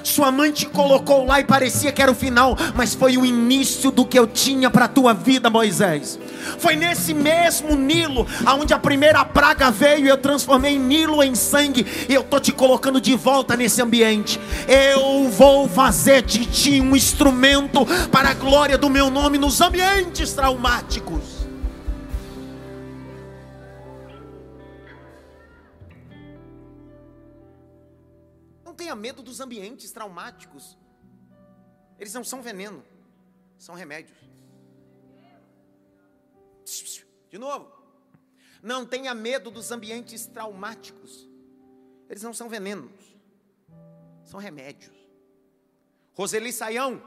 [0.02, 3.90] Sua mãe te colocou lá e parecia que era o final, mas foi o início
[3.90, 6.18] do que eu tinha para a tua vida, Moisés.
[6.58, 12.14] Foi nesse mesmo Nilo, aonde a primeira praga veio, eu transformei Nilo em sangue, e
[12.14, 14.40] eu tô te colocando de volta nesse ambiente.
[14.66, 20.32] Eu vou fazer de ti um instrumento para a glória do meu nome nos ambientes
[20.32, 21.39] traumáticos.
[28.80, 30.78] Tenha medo dos ambientes traumáticos.
[31.98, 32.82] Eles não são veneno,
[33.58, 34.18] são remédios.
[37.28, 37.70] De novo,
[38.62, 41.28] não tenha medo dos ambientes traumáticos.
[42.08, 42.90] Eles não são venenos,
[44.24, 44.96] são remédios.
[46.14, 47.02] Roseli Saião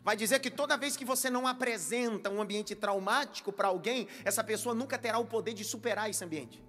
[0.00, 4.42] vai dizer que toda vez que você não apresenta um ambiente traumático para alguém, essa
[4.42, 6.64] pessoa nunca terá o poder de superar esse ambiente.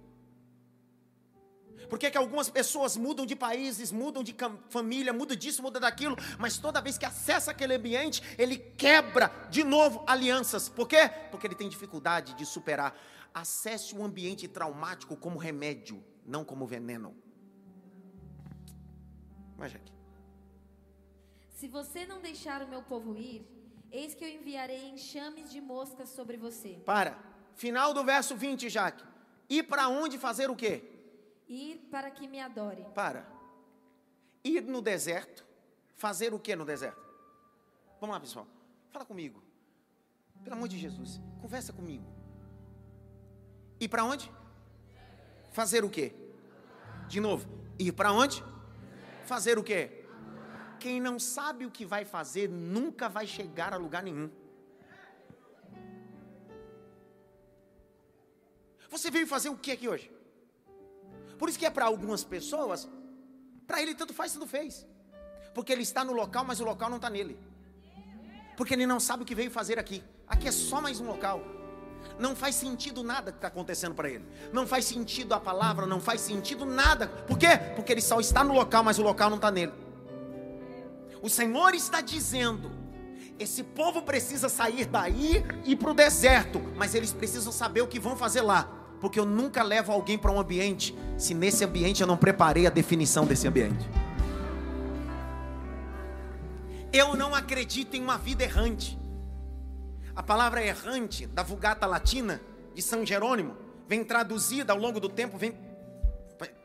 [1.88, 4.34] Por que, que algumas pessoas mudam de países, mudam de
[4.68, 9.64] família, mudam disso, mudam daquilo, mas toda vez que acessa aquele ambiente, ele quebra de
[9.64, 10.68] novo alianças.
[10.68, 11.08] Por quê?
[11.30, 12.96] Porque ele tem dificuldade de superar.
[13.32, 17.16] Acesse um ambiente traumático como remédio, não como veneno.
[19.56, 19.92] Mas aqui.
[21.48, 23.46] Se você não deixar o meu povo ir,
[23.90, 26.80] eis que eu enviarei enxames de moscas sobre você.
[26.84, 27.16] Para.
[27.54, 29.04] Final do verso 20, Jaque.
[29.48, 30.93] Ir para onde fazer o quê?
[31.48, 32.86] Ir para que me adore.
[32.94, 33.26] Para.
[34.42, 35.44] Ir no deserto.
[35.96, 37.02] Fazer o que no deserto?
[38.00, 38.46] Vamos lá, pessoal.
[38.90, 39.42] Fala comigo.
[40.42, 41.20] Pelo amor de Jesus.
[41.40, 42.04] Conversa comigo.
[43.80, 44.30] Ir para onde?
[45.52, 46.12] Fazer o quê?
[47.08, 47.48] De novo.
[47.78, 48.42] Ir para onde?
[49.24, 50.04] Fazer o quê?
[50.78, 54.30] Quem não sabe o que vai fazer nunca vai chegar a lugar nenhum.
[58.90, 60.13] Você veio fazer o que aqui hoje?
[61.38, 62.88] Por isso que é para algumas pessoas,
[63.66, 64.86] para ele tanto faz, tanto fez.
[65.54, 67.38] Porque ele está no local, mas o local não está nele.
[68.56, 70.02] Porque ele não sabe o que veio fazer aqui.
[70.26, 71.40] Aqui é só mais um local.
[72.18, 74.24] Não faz sentido nada que está acontecendo para ele.
[74.52, 77.08] Não faz sentido a palavra, não faz sentido nada.
[77.08, 77.56] Por quê?
[77.74, 79.72] Porque ele só está no local, mas o local não está nele.
[81.22, 82.70] O Senhor está dizendo:
[83.38, 87.98] esse povo precisa sair daí e para o deserto, mas eles precisam saber o que
[87.98, 88.83] vão fazer lá.
[89.00, 92.70] Porque eu nunca levo alguém para um ambiente se nesse ambiente eu não preparei a
[92.70, 93.88] definição desse ambiente.
[96.92, 98.98] Eu não acredito em uma vida errante.
[100.14, 102.40] A palavra errante da Vulgata Latina
[102.72, 103.56] de São Jerônimo
[103.88, 105.54] vem traduzida ao longo do tempo, vem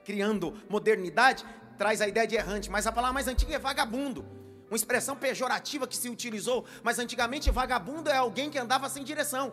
[0.05, 1.45] criando modernidade,
[1.77, 4.25] traz a ideia de errante, mas a palavra mais antiga é vagabundo.
[4.69, 9.51] Uma expressão pejorativa que se utilizou, mas antigamente vagabundo é alguém que andava sem direção.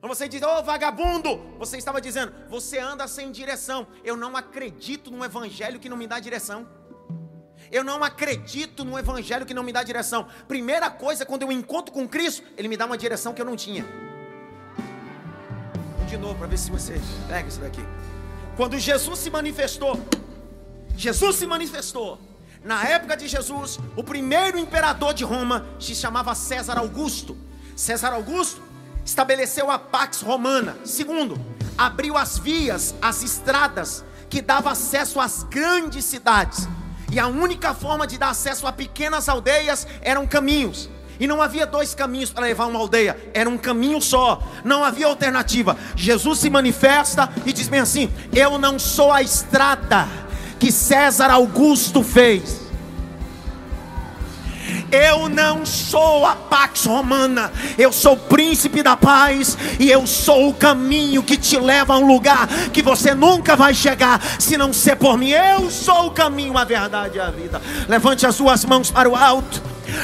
[0.00, 3.86] Quando você diz, ô oh, vagabundo, você estava dizendo, você anda sem direção.
[4.02, 6.66] Eu não acredito num evangelho que não me dá direção.
[7.70, 10.26] Eu não acredito num evangelho que não me dá direção.
[10.48, 13.54] Primeira coisa, quando eu encontro com Cristo, Ele me dá uma direção que eu não
[13.54, 13.84] tinha.
[16.08, 17.84] De novo, para ver se você pega isso daqui.
[18.56, 20.00] Quando Jesus se manifestou,
[20.96, 22.18] Jesus se manifestou.
[22.64, 27.36] Na época de Jesus, o primeiro imperador de Roma se chamava César Augusto.
[27.76, 28.69] César Augusto
[29.04, 30.76] estabeleceu a Pax Romana.
[30.84, 31.40] Segundo,
[31.76, 36.68] abriu as vias, as estradas que dava acesso às grandes cidades.
[37.10, 40.88] E a única forma de dar acesso a pequenas aldeias eram caminhos.
[41.18, 45.06] E não havia dois caminhos para levar uma aldeia, era um caminho só, não havia
[45.06, 45.76] alternativa.
[45.94, 50.08] Jesus se manifesta e diz bem assim: Eu não sou a estrada
[50.58, 52.59] que César Augusto fez.
[54.90, 60.54] Eu não sou a Pax Romana, eu sou príncipe da paz e eu sou o
[60.54, 64.96] caminho que te leva a um lugar que você nunca vai chegar se não ser
[64.96, 65.30] por mim.
[65.30, 67.60] Eu sou o caminho, a verdade e a vida.
[67.88, 69.62] Levante as suas mãos para o alto.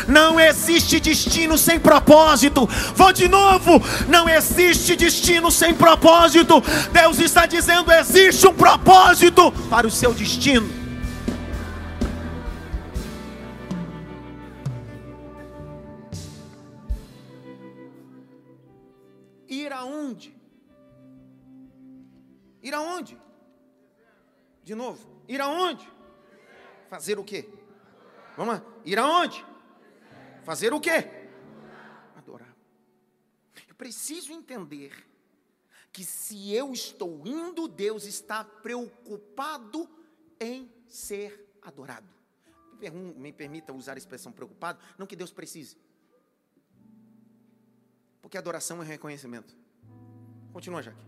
[0.09, 2.69] Não existe destino sem propósito.
[2.95, 3.83] Vou de novo.
[4.09, 6.63] Não existe destino sem propósito.
[6.93, 10.86] Deus está dizendo: existe um propósito para o seu destino.
[22.63, 23.21] Ir aonde?
[24.65, 25.23] De novo.
[25.29, 25.89] Ir aonde?
[26.89, 27.49] Fazer o quê?
[28.37, 28.63] Vamos lá.
[28.85, 29.45] Ir aonde?
[30.45, 31.29] Fazer o quê?
[32.17, 32.57] Adorar.
[33.69, 34.93] Eu preciso entender
[35.93, 39.89] que se eu estou indo, Deus está preocupado
[40.41, 42.09] em ser adorado.
[43.17, 45.77] Me permita usar a expressão preocupado, não que Deus precise.
[48.21, 49.57] Porque adoração é reconhecimento.
[50.57, 51.05] Continua, Jaque.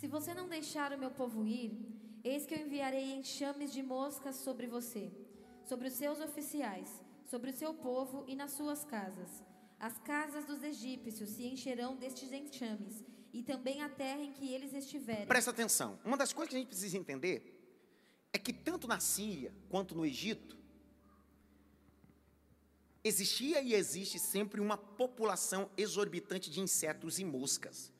[0.00, 1.70] Se você não deixar o meu povo ir,
[2.24, 5.12] eis que eu enviarei enxames de moscas sobre você,
[5.62, 6.88] sobre os seus oficiais,
[7.26, 9.44] sobre o seu povo e nas suas casas.
[9.78, 14.72] As casas dos egípcios se encherão destes enxames, e também a terra em que eles
[14.72, 15.26] estiverem.
[15.26, 15.98] Presta atenção.
[16.02, 17.38] Uma das coisas que a gente precisa entender
[18.32, 20.56] é que tanto na Síria quanto no Egito
[23.04, 27.92] existia e existe sempre uma população exorbitante de insetos e moscas.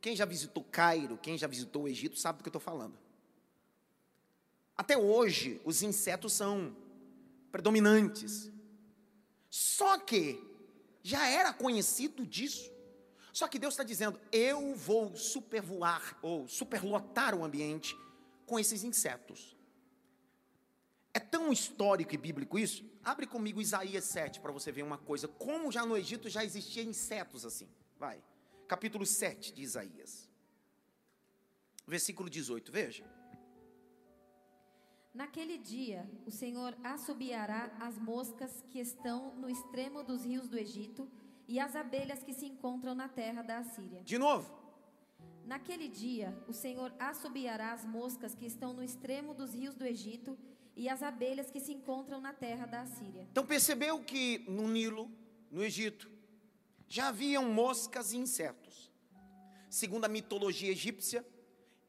[0.00, 2.98] Quem já visitou Cairo, quem já visitou o Egito, sabe do que eu estou falando.
[4.76, 6.76] Até hoje, os insetos são
[7.50, 8.50] predominantes.
[9.50, 10.40] Só que
[11.02, 12.70] já era conhecido disso.
[13.32, 17.96] Só que Deus está dizendo: eu vou supervoar ou superlotar o ambiente
[18.46, 19.57] com esses insetos.
[21.18, 22.84] É tão histórico e bíblico isso.
[23.02, 25.26] Abre comigo Isaías 7 para você ver uma coisa.
[25.26, 27.68] Como já no Egito já existia insetos assim.
[27.98, 28.22] Vai
[28.68, 30.28] capítulo 7 de Isaías,
[31.86, 33.04] versículo 18, veja.
[35.14, 41.10] Naquele dia, o Senhor assobiará as moscas que estão no extremo dos rios do Egito
[41.48, 44.02] e as abelhas que se encontram na terra da Assíria.
[44.04, 44.46] De novo.
[45.46, 50.38] Naquele dia, o Senhor assobiará as moscas que estão no extremo dos rios do Egito
[50.78, 53.26] e as abelhas que se encontram na terra da Assíria.
[53.32, 55.10] Então percebeu que no Nilo,
[55.50, 56.08] no Egito,
[56.86, 58.88] já haviam moscas e insetos.
[59.68, 61.26] Segundo a mitologia egípcia,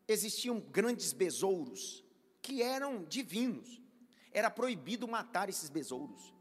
[0.08, 2.04] existiam grandes besouros
[2.42, 3.80] que eram divinos.
[4.32, 6.34] Era proibido matar esses besouros,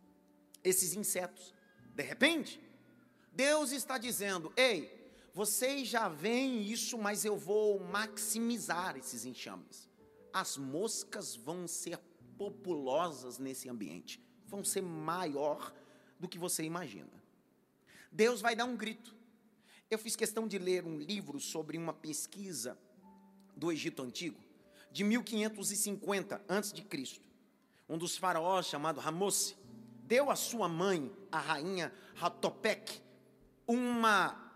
[0.64, 1.54] esses insetos.
[1.94, 2.58] De repente,
[3.30, 9.86] Deus está dizendo: Ei, vocês já veem isso, mas eu vou maximizar esses enxames.
[10.32, 11.98] As moscas vão ser
[12.38, 15.74] populosas nesse ambiente, vão ser maior
[16.18, 17.10] do que você imagina.
[18.10, 19.14] Deus vai dar um grito.
[19.90, 22.78] Eu fiz questão de ler um livro sobre uma pesquisa
[23.56, 24.48] do Egito Antigo
[24.90, 27.20] de 1550 antes de Cristo.
[27.88, 29.56] Um dos faraós chamado Ramose
[30.04, 33.00] deu à sua mãe, a rainha Hatopek,
[33.66, 34.50] uma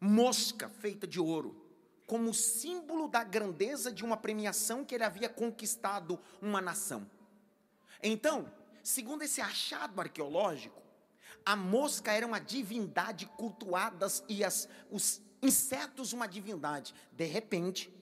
[0.00, 1.63] mosca feita de ouro,
[2.06, 7.08] como símbolo da grandeza de uma premiação que ele havia conquistado uma nação.
[8.02, 10.82] Então, segundo esse achado arqueológico,
[11.44, 16.94] a mosca era uma divindade cultuada e as, os insetos uma divindade.
[17.12, 17.92] De repente,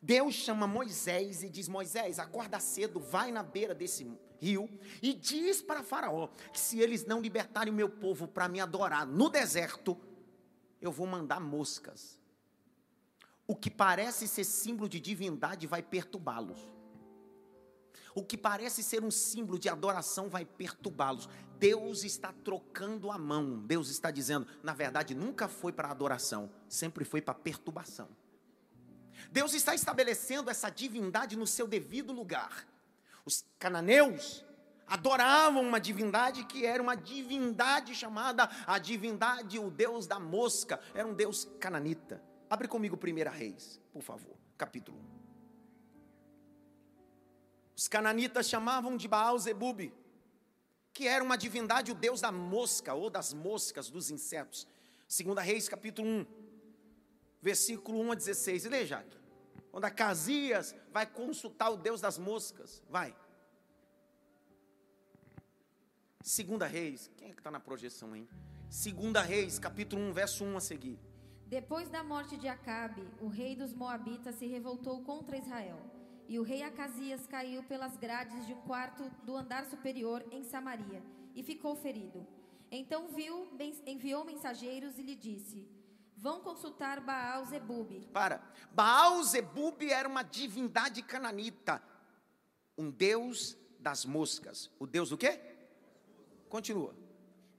[0.00, 4.10] Deus chama Moisés e diz: Moisés, acorda cedo, vai na beira desse
[4.40, 4.68] rio
[5.00, 9.06] e diz para Faraó que se eles não libertarem o meu povo para me adorar
[9.06, 9.96] no deserto,
[10.80, 12.21] eu vou mandar moscas.
[13.52, 16.58] O que parece ser símbolo de divindade vai perturbá-los.
[18.14, 21.28] O que parece ser um símbolo de adoração vai perturbá-los.
[21.58, 23.58] Deus está trocando a mão.
[23.58, 28.08] Deus está dizendo, na verdade, nunca foi para adoração, sempre foi para perturbação.
[29.30, 32.66] Deus está estabelecendo essa divindade no seu devido lugar.
[33.22, 34.42] Os cananeus
[34.86, 41.06] adoravam uma divindade que era uma divindade chamada a divindade, o Deus da mosca, era
[41.06, 42.31] um Deus cananita.
[42.52, 45.02] Abre comigo 1 Reis, por favor, capítulo 1.
[47.74, 49.90] Os cananitas chamavam de Baal Zebub,
[50.92, 54.66] que era uma divindade, o Deus da mosca ou das moscas, dos insetos.
[55.08, 56.26] 2 Reis, capítulo 1,
[57.40, 58.64] versículo 1 a 16.
[58.66, 59.16] Lê, Jaque.
[59.70, 62.82] Quando Acasias vai consultar o Deus das moscas.
[62.90, 63.16] Vai.
[66.22, 67.10] Segunda Reis.
[67.16, 68.28] Quem é que está na projeção, hein?
[68.68, 71.11] Segunda Reis, capítulo 1, verso 1 a seguir.
[71.52, 75.78] Depois da morte de Acabe, o rei dos Moabitas se revoltou contra Israel.
[76.26, 81.02] E o rei Acasias caiu pelas grades de um quarto do andar superior em Samaria
[81.34, 82.26] e ficou ferido.
[82.70, 83.50] Então viu,
[83.86, 85.68] enviou mensageiros e lhe disse:
[86.16, 88.00] Vão consultar Baal Zebub.
[88.14, 88.40] Para.
[88.72, 91.82] Baal Zebub era uma divindade cananita,
[92.78, 94.70] um deus das moscas.
[94.78, 95.38] O deus do quê?
[96.48, 96.96] Continua.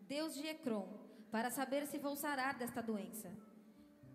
[0.02, 0.88] Deus de Ecrom,
[1.30, 3.32] para saber se vou sarar desta doença.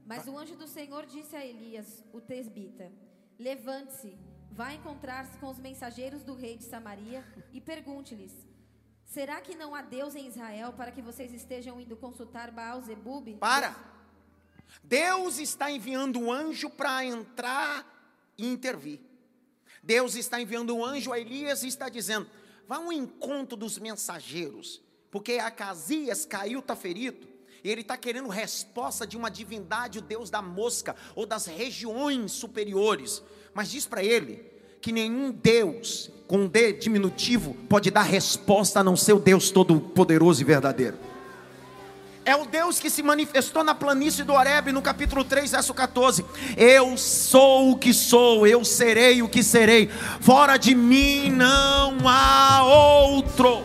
[0.08, 2.90] Mas o anjo do Senhor disse a Elias, o tesbita:
[3.38, 4.16] Levante-se,
[4.50, 8.32] vá encontrar-se com os mensageiros do rei de Samaria e pergunte-lhes:
[9.04, 13.36] Será que não há Deus em Israel para que vocês estejam indo consultar Baal Zebub?
[13.36, 13.76] Para!
[14.82, 19.00] Deus está enviando um anjo para entrar e intervir.
[19.82, 22.26] Deus está enviando um anjo a Elias e está dizendo:
[22.66, 27.28] vá ao encontro dos mensageiros, porque Acasias caiu, está ferido,
[27.62, 32.32] e ele está querendo resposta de uma divindade, o Deus da mosca, ou das regiões
[32.32, 33.22] superiores.
[33.54, 34.44] Mas diz para ele
[34.80, 40.40] que nenhum Deus, com D diminutivo, pode dar resposta a não ser o Deus todo-poderoso
[40.40, 40.98] e verdadeiro.
[42.24, 46.22] É o Deus que se manifestou na planície do Horebe, no capítulo 3, verso 14.
[46.58, 49.88] Eu sou o que sou, eu serei o que serei.
[50.20, 53.64] Fora de mim não há outro.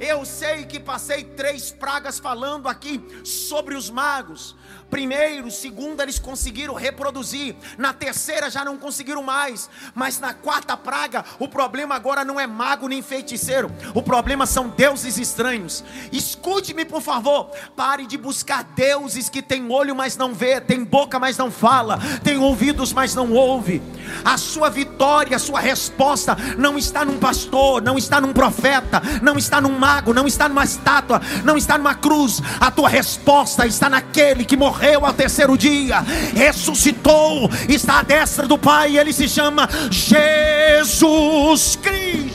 [0.00, 4.56] Eu sei que passei três pragas falando aqui sobre os magos.
[4.88, 7.54] Primeiro, segundo, eles conseguiram reproduzir.
[7.76, 9.68] Na terceira, já não conseguiram mais.
[9.94, 13.70] Mas na quarta praga, o problema agora não é mago nem feiticeiro.
[13.94, 15.84] O problema são deuses estranhos.
[16.10, 17.50] Escute-me, por favor.
[17.76, 21.98] Pare de buscar deuses que têm olho, mas não vê, tem boca, mas não fala,
[22.24, 23.82] tem ouvidos, mas não ouve.
[24.24, 29.36] A sua vitória, a sua resposta não está num pastor, não está num profeta, não
[29.36, 32.40] está num mago, não está numa estátua, não está numa cruz.
[32.60, 36.00] A tua resposta está naquele que morreu ao terceiro dia,
[36.34, 42.29] ressuscitou, está à destra do Pai, ele se chama Jesus Cristo.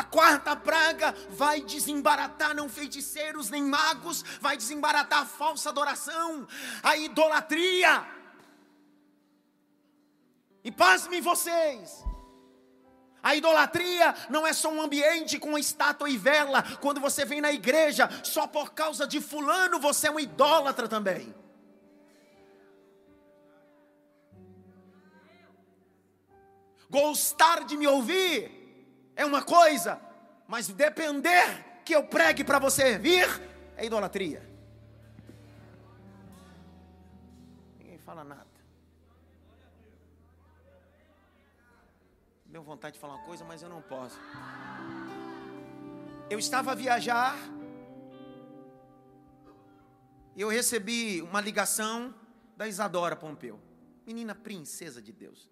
[0.00, 6.48] A quarta praga vai desembaratar não feiticeiros nem magos, vai desembaratar a falsa adoração,
[6.82, 8.06] a idolatria.
[10.64, 12.02] E pasmem vocês,
[13.22, 16.62] a idolatria não é só um ambiente com estátua e vela.
[16.80, 21.34] Quando você vem na igreja, só por causa de fulano você é um idólatra também.
[26.88, 28.59] Gostar de me ouvir
[29.20, 30.00] é uma coisa,
[30.48, 33.28] mas depender que eu pregue para você vir
[33.76, 34.42] é idolatria.
[37.78, 38.46] Ninguém fala nada.
[42.46, 44.18] Deu vontade de falar uma coisa, mas eu não posso.
[46.30, 47.36] Eu estava a viajar
[50.34, 52.14] e eu recebi uma ligação
[52.56, 53.60] da Isadora Pompeu,
[54.06, 55.50] menina princesa de Deus.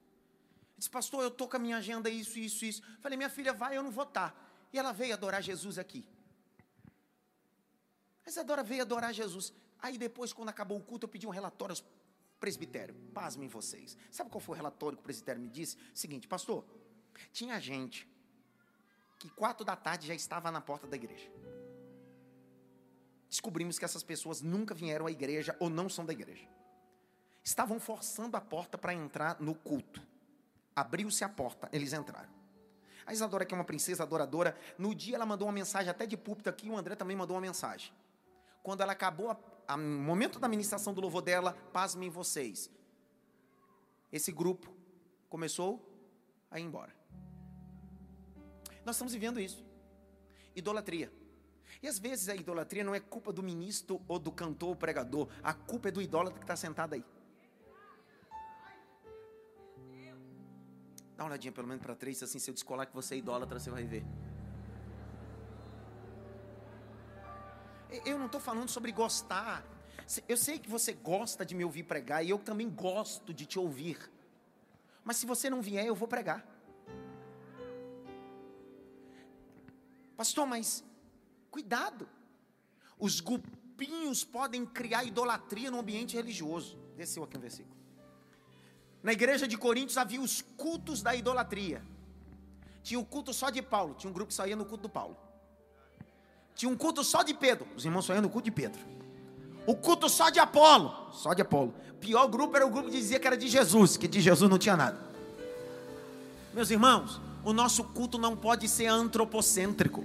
[0.79, 2.83] Disse, pastor, eu estou com a minha agenda, isso, isso, isso.
[3.01, 4.31] Falei, minha filha, vai, eu não vou estar.
[4.31, 4.37] Tá.
[4.73, 6.07] E ela veio adorar Jesus aqui.
[8.25, 9.53] A Isadora veio adorar Jesus.
[9.81, 11.85] Aí depois, quando acabou o culto, eu pedi um relatório aos
[12.39, 12.95] presbitério.
[13.13, 13.97] Pasmem vocês.
[14.11, 15.77] Sabe qual foi o relatório que o presbitério me disse?
[15.93, 16.65] Seguinte, pastor,
[17.33, 18.07] tinha gente
[19.19, 21.29] que quatro da tarde já estava na porta da igreja.
[23.29, 26.49] Descobrimos que essas pessoas nunca vieram à igreja ou não são da igreja.
[27.43, 30.01] Estavam forçando a porta para entrar no culto.
[30.79, 32.29] Abriu-se a porta, eles entraram.
[33.05, 36.17] A Isadora, que é uma princesa adoradora, no dia ela mandou uma mensagem até de
[36.17, 37.93] púlpito aqui, o André também mandou uma mensagem.
[38.63, 39.37] Quando ela acabou,
[39.69, 42.71] o momento da ministração do louvor dela, pasmem vocês.
[44.13, 44.73] Esse grupo
[45.29, 45.85] começou
[46.49, 46.95] a ir embora.
[48.85, 49.67] Nós estamos vivendo isso.
[50.55, 51.13] Idolatria.
[51.83, 55.29] E às vezes a idolatria não é culpa do ministro ou do cantor ou pregador,
[55.43, 57.05] a culpa é do idólatra que está sentado aí.
[61.19, 63.59] Dá uma olhadinha pelo menos para três, assim, se eu descolar que você é idólatra,
[63.59, 64.05] você vai ver.
[68.07, 69.65] Eu não estou falando sobre gostar.
[70.29, 73.59] Eu sei que você gosta de me ouvir pregar e eu também gosto de te
[73.59, 73.99] ouvir.
[75.03, 76.47] Mas se você não vier, eu vou pregar.
[80.17, 80.85] Pastor, mas
[81.51, 82.09] cuidado.
[82.97, 86.79] Os grupinhos podem criar idolatria no ambiente religioso.
[86.97, 87.78] Desceu aqui um versículo.
[89.03, 91.83] Na igreja de Coríntios havia os cultos da idolatria.
[92.83, 94.89] Tinha um culto só de Paulo, tinha um grupo que só ia no culto do
[94.89, 95.17] Paulo.
[96.55, 98.81] Tinha um culto só de Pedro, os irmãos só iam no culto de Pedro.
[99.67, 101.75] O culto só de Apolo, só de Apolo.
[101.93, 104.51] O pior grupo era o grupo que dizia que era de Jesus, que de Jesus
[104.51, 104.99] não tinha nada.
[106.55, 110.05] Meus irmãos, o nosso culto não pode ser antropocêntrico.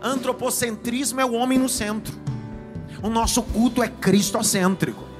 [0.00, 2.18] Antropocentrismo é o homem no centro.
[3.02, 5.11] O nosso culto é cristocêntrico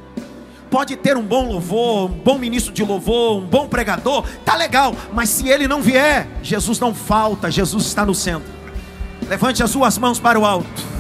[0.73, 4.97] pode ter um bom louvor, um bom ministro de louvor, um bom pregador, tá legal,
[5.13, 8.51] mas se ele não vier, Jesus não falta, Jesus está no centro.
[9.29, 10.92] Levante as suas mãos para o alto.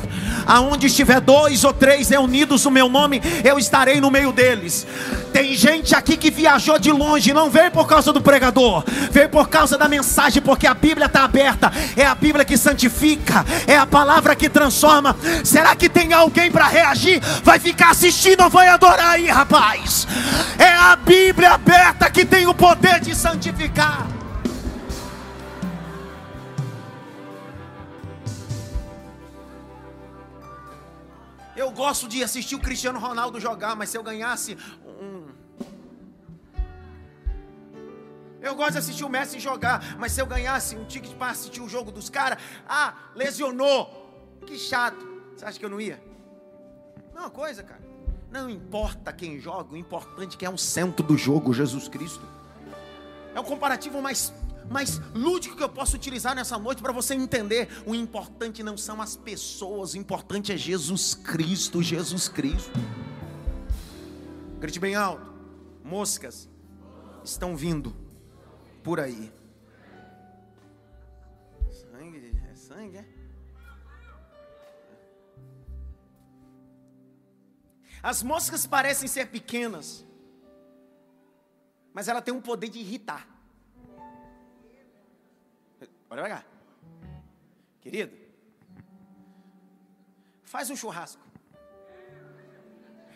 [0.46, 4.86] Aonde estiver dois ou três reunidos no meu nome, eu estarei no meio deles.
[5.32, 9.48] Tem gente aqui que viajou de longe, não veio por causa do pregador, veio por
[9.48, 11.72] causa da mensagem, porque a Bíblia está aberta.
[11.96, 15.16] É a Bíblia que santifica, é a palavra que transforma.
[15.44, 17.20] Será que tem alguém para reagir?
[17.42, 20.06] Vai ficar assistindo ou vai adorar aí, rapaz?
[20.58, 24.21] É a Bíblia aberta que tem o poder de santificar.
[31.62, 35.28] Eu gosto de assistir o Cristiano Ronaldo jogar, mas se eu ganhasse um.
[38.40, 41.60] Eu gosto de assistir o Messi jogar, mas se eu ganhasse um ticket para assistir
[41.60, 43.78] o jogo dos caras, ah, lesionou.
[44.44, 45.06] Que chato.
[45.36, 46.02] Você acha que eu não ia?
[47.14, 47.80] Não, uma coisa, cara.
[48.28, 52.26] Não importa quem joga, o importante é que é o centro do jogo, Jesus Cristo.
[53.36, 54.32] É o comparativo mais
[54.72, 57.68] mais lúdico que eu posso utilizar nessa noite para você entender.
[57.86, 62.72] O importante não são as pessoas, o importante é Jesus Cristo, Jesus Cristo.
[64.58, 65.30] Grite bem alto.
[65.84, 66.48] Moscas
[67.24, 67.94] estão vindo
[68.82, 69.32] por aí.
[71.70, 73.06] Sangue, é sangue, é?
[78.02, 80.04] As moscas parecem ser pequenas,
[81.94, 83.31] mas ela tem um poder de irritar.
[86.12, 86.44] Pra cá.
[87.80, 88.14] Querido,
[90.44, 91.22] faz um churrasco.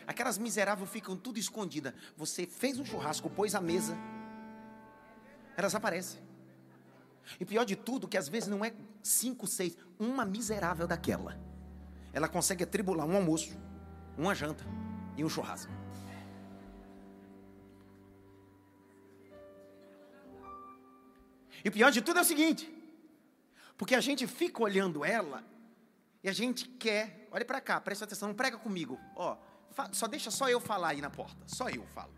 [0.07, 1.93] Aquelas miseráveis ficam tudo escondidas.
[2.17, 3.95] Você fez um churrasco, pôs a mesa,
[5.59, 6.23] elas aparecem.
[7.39, 8.73] E pior de tudo, que às vezes não é
[9.03, 11.39] cinco, seis, uma miserável daquela.
[12.15, 13.59] Ela consegue atribular um almoço,
[14.17, 14.65] uma janta
[15.19, 15.71] e um churrasco.
[21.63, 22.76] E pior de tudo é o seguinte:
[23.77, 25.45] Porque a gente fica olhando ela
[26.23, 28.99] e a gente quer, olha para cá, presta atenção, não prega comigo.
[29.15, 29.37] Ó,
[29.93, 32.13] só deixa só eu falar aí na porta, só eu falo.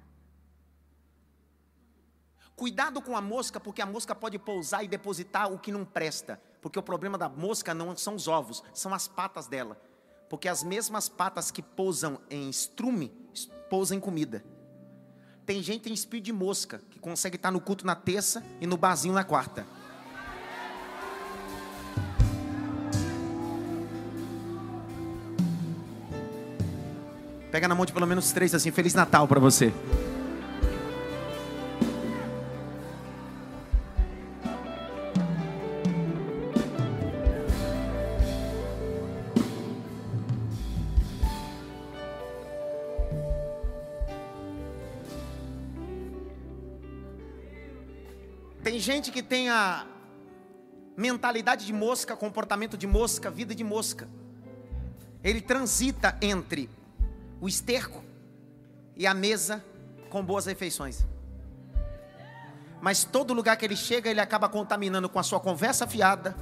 [2.54, 6.40] Cuidado com a mosca, porque a mosca pode pousar e depositar o que não presta.
[6.60, 9.80] Porque o problema da mosca não são os ovos, são as patas dela.
[10.28, 13.10] Porque as mesmas patas que pousam em estrume,
[13.70, 14.44] pousam em comida.
[15.46, 18.76] Tem gente em espírito de mosca, que consegue estar no culto na terça e no
[18.76, 19.64] barzinho na quarta.
[27.58, 29.74] Pega na mão de pelo menos três assim, Feliz Natal para você.
[48.62, 49.84] Tem gente que tem a
[50.96, 54.08] mentalidade de mosca, comportamento de mosca, vida de mosca.
[55.24, 56.77] Ele transita entre
[57.40, 58.02] o esterco
[58.96, 59.64] e a mesa
[60.10, 61.06] com boas refeições.
[62.80, 66.36] Mas todo lugar que ele chega, ele acaba contaminando com a sua conversa fiada.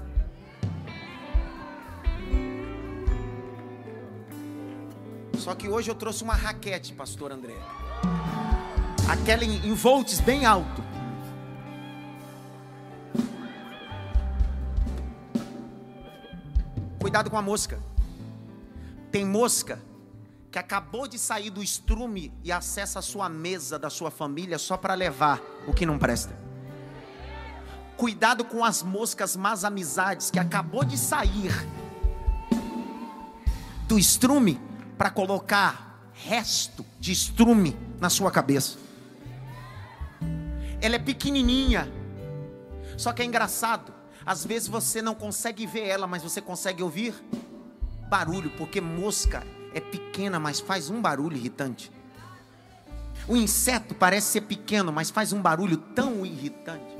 [5.38, 7.54] Só que hoje eu trouxe uma raquete, pastor André.
[9.08, 10.82] Aquela em, em volts bem alto.
[17.00, 17.78] Cuidado com a mosca.
[19.12, 19.80] Tem mosca
[20.56, 24.74] que acabou de sair do estrume e acessa a sua mesa da sua família só
[24.74, 26.34] para levar o que não presta.
[27.94, 31.52] Cuidado com as moscas más amizades que acabou de sair
[33.86, 34.58] do estrume
[34.96, 38.78] para colocar resto de estrume na sua cabeça.
[40.80, 41.86] Ela é pequenininha,
[42.96, 43.92] só que é engraçado.
[44.24, 47.12] Às vezes você não consegue ver ela, mas você consegue ouvir
[48.08, 51.90] barulho, porque mosca é pequena, mas faz um barulho irritante.
[53.28, 56.96] O inseto parece ser pequeno, mas faz um barulho tão irritante.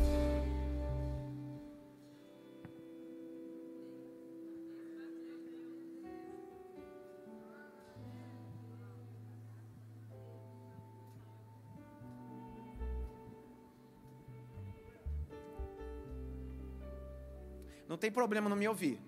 [17.88, 19.00] Não tem problema não me ouvir.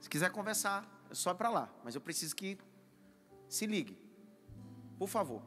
[0.00, 1.68] Se quiser conversar, é só para lá.
[1.84, 2.56] Mas eu preciso que
[3.52, 3.98] se ligue.
[4.98, 5.42] Por favor.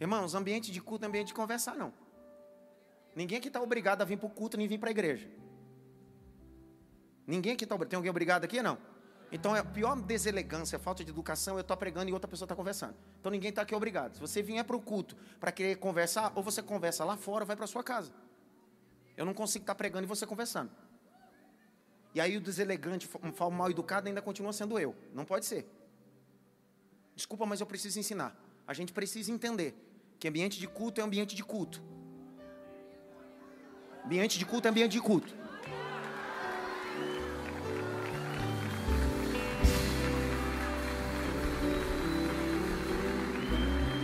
[0.00, 1.92] Irmãos, ambiente de culto é ambiente de conversar, não.
[3.16, 5.28] Ninguém aqui está obrigado a vir para o culto nem vir para a igreja.
[7.26, 7.90] Ninguém aqui está obrigado.
[7.90, 8.62] Tem alguém obrigado aqui?
[8.62, 8.78] Não.
[9.30, 12.54] Então, é a pior deselegância, falta de educação, eu estou pregando e outra pessoa está
[12.54, 12.94] conversando.
[13.18, 14.14] Então, ninguém está aqui obrigado.
[14.14, 17.46] Se você vier para o culto para querer conversar, ou você conversa lá fora, ou
[17.46, 18.12] vai para sua casa.
[19.16, 20.70] Eu não consigo estar tá pregando e você conversando.
[22.14, 24.94] E aí o deselegante, o mal educado ainda continua sendo eu.
[25.14, 25.66] Não pode ser.
[27.16, 28.36] Desculpa, mas eu preciso ensinar.
[28.66, 29.74] A gente precisa entender
[30.18, 31.82] que ambiente de culto é ambiente de culto.
[34.04, 35.34] Ambiente de culto é ambiente de culto.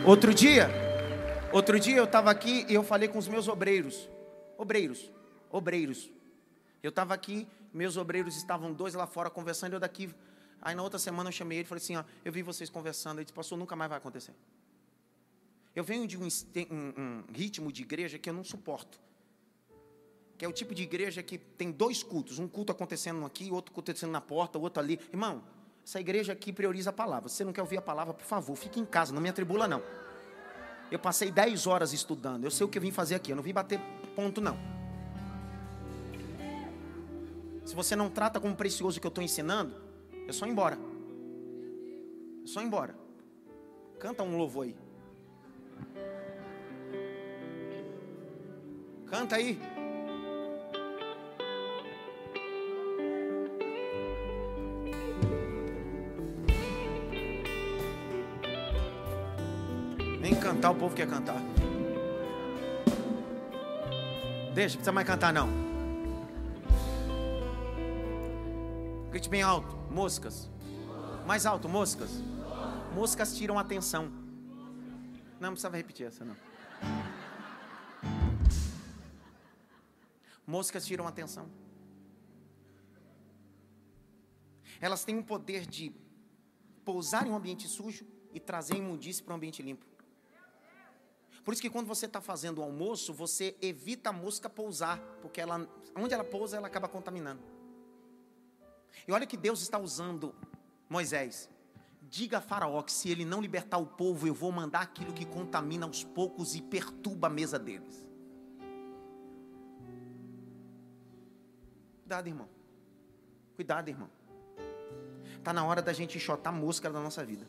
[0.04, 0.70] Outro dia,
[1.52, 4.08] outro dia eu estava aqui e eu falei com os meus obreiros.
[4.56, 5.12] Obreiros,
[5.50, 6.10] obreiros.
[6.82, 7.46] Eu estava aqui
[7.78, 10.12] meus obreiros estavam dois lá fora conversando, eu daqui.
[10.60, 13.18] Aí na outra semana eu chamei ele e falei assim: ó, eu vi vocês conversando.
[13.18, 14.34] Ele disse: Pastor, nunca mais vai acontecer.
[15.76, 18.98] Eu venho de um, um, um ritmo de igreja que eu não suporto.
[20.36, 23.72] Que é o tipo de igreja que tem dois cultos: um culto acontecendo aqui, outro
[23.72, 24.98] culto acontecendo na porta, outro ali.
[25.12, 25.44] Irmão,
[25.84, 27.28] essa igreja aqui prioriza a palavra.
[27.28, 29.68] Se você não quer ouvir a palavra, por favor, fique em casa, não me atribula,
[29.68, 29.80] não.
[30.90, 32.42] Eu passei 10 horas estudando.
[32.42, 33.30] Eu sei o que eu vim fazer aqui.
[33.30, 33.78] Eu não vim bater
[34.16, 34.77] ponto, não.
[37.68, 39.74] Se você não trata como precioso o que eu estou ensinando,
[40.26, 40.78] é só ir embora.
[42.42, 42.94] É só ir embora.
[44.00, 44.74] Canta um louvor aí.
[49.04, 49.60] Canta aí.
[60.22, 61.36] Nem cantar, o povo quer cantar.
[64.54, 65.77] Deixa, não precisa mais cantar não.
[69.18, 69.74] Grite bem alto.
[69.90, 70.48] Moscas.
[71.26, 72.08] Mais alto, moscas.
[72.94, 74.04] Moscas tiram atenção.
[75.40, 76.36] Não, não precisava repetir essa, não.
[80.46, 81.50] Moscas tiram atenção.
[84.80, 85.92] Elas têm o poder de
[86.84, 89.84] pousar em um ambiente sujo e trazer imundície para um ambiente limpo.
[91.44, 95.40] Por isso que quando você está fazendo o almoço, você evita a mosca pousar, porque
[95.40, 97.57] ela, onde ela pousa, ela acaba contaminando.
[99.06, 100.34] E olha que Deus está usando
[100.88, 101.48] Moisés.
[102.02, 105.26] Diga a Faraó que se ele não libertar o povo, eu vou mandar aquilo que
[105.26, 108.06] contamina aos poucos e perturba a mesa deles.
[112.02, 112.48] Cuidado, irmão.
[113.54, 114.10] Cuidado, irmão.
[115.36, 117.46] Está na hora da gente enxotar a mosca da nossa vida.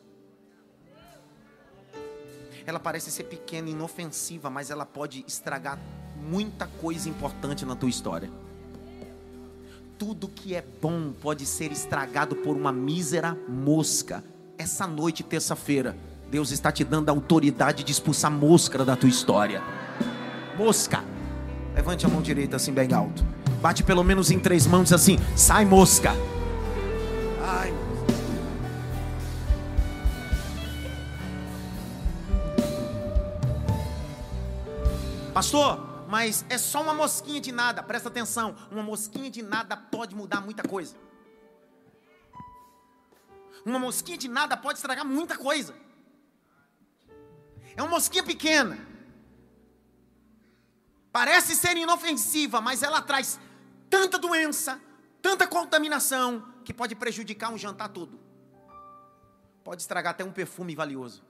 [2.66, 5.78] Ela parece ser pequena, inofensiva, mas ela pode estragar
[6.16, 8.30] muita coisa importante na tua história.
[10.00, 14.24] Tudo que é bom pode ser estragado por uma mísera mosca.
[14.56, 15.94] Essa noite, terça-feira,
[16.30, 19.62] Deus está te dando a autoridade de expulsar mosca da tua história.
[20.56, 21.04] Mosca.
[21.74, 23.22] Levante a mão direita assim bem alto.
[23.60, 25.18] Bate pelo menos em três mãos assim.
[25.36, 26.14] Sai mosca.
[27.42, 27.74] Ai.
[35.34, 37.84] Pastor, mas é só uma mosquinha de nada.
[37.84, 38.56] Presta atenção.
[38.68, 40.96] Uma mosquinha de nada pode mudar muita coisa.
[43.64, 45.72] Uma mosquinha de nada pode estragar muita coisa.
[47.76, 48.76] É uma mosquinha pequena.
[51.12, 53.38] Parece ser inofensiva, mas ela traz
[53.88, 54.80] tanta doença,
[55.22, 58.18] tanta contaminação, que pode prejudicar um jantar todo.
[59.62, 61.22] Pode estragar até um perfume valioso.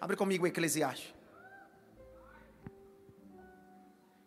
[0.00, 1.13] Abre comigo o Eclesiastes.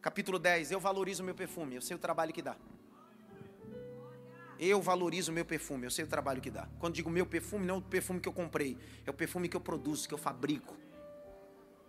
[0.02, 0.72] Capítulo 10.
[0.72, 2.56] Eu valorizo meu perfume, eu sei o trabalho que dá.
[4.60, 6.68] Eu valorizo meu perfume, eu sei o trabalho que dá.
[6.80, 9.56] Quando digo meu perfume, não é o perfume que eu comprei, é o perfume que
[9.56, 10.76] eu produzo, que eu fabrico.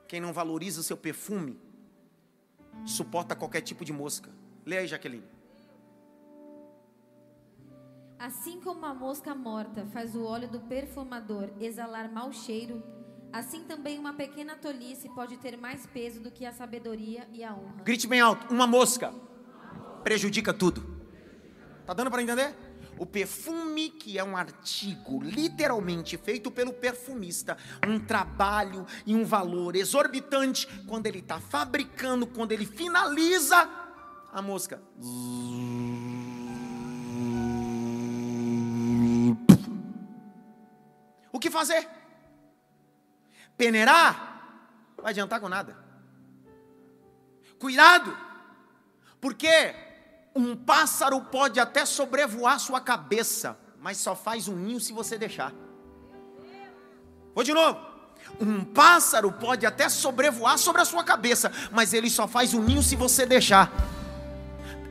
[0.07, 1.59] Quem não valoriza o seu perfume,
[2.85, 4.31] suporta qualquer tipo de mosca.
[4.67, 5.25] Lê aí, Jaqueline.
[8.19, 12.83] Assim como a mosca morta faz o óleo do perfumador exalar mau cheiro,
[13.33, 17.55] assim também uma pequena tolice pode ter mais peso do que a sabedoria e a
[17.55, 17.83] honra.
[17.85, 19.13] Grite bem alto: uma mosca
[20.03, 20.99] prejudica tudo.
[21.87, 22.55] Tá dando para entender?
[22.99, 27.57] O perfume, que é um artigo literalmente feito pelo perfumista,
[27.87, 33.71] um trabalho e um valor exorbitante, quando ele está fabricando, quando ele finaliza
[34.33, 34.83] a mosca.
[41.33, 41.89] O que fazer?
[43.59, 44.95] Peneirar?
[44.97, 45.77] Não vai adiantar com nada.
[47.59, 48.17] Cuidado,
[49.21, 49.75] porque
[50.35, 55.53] um pássaro pode até sobrevoar sua cabeça, mas só faz um ninho se você deixar.
[57.35, 57.79] Vou de novo.
[58.41, 62.83] Um pássaro pode até sobrevoar sobre a sua cabeça, mas ele só faz um ninho
[62.83, 63.73] se você deixar.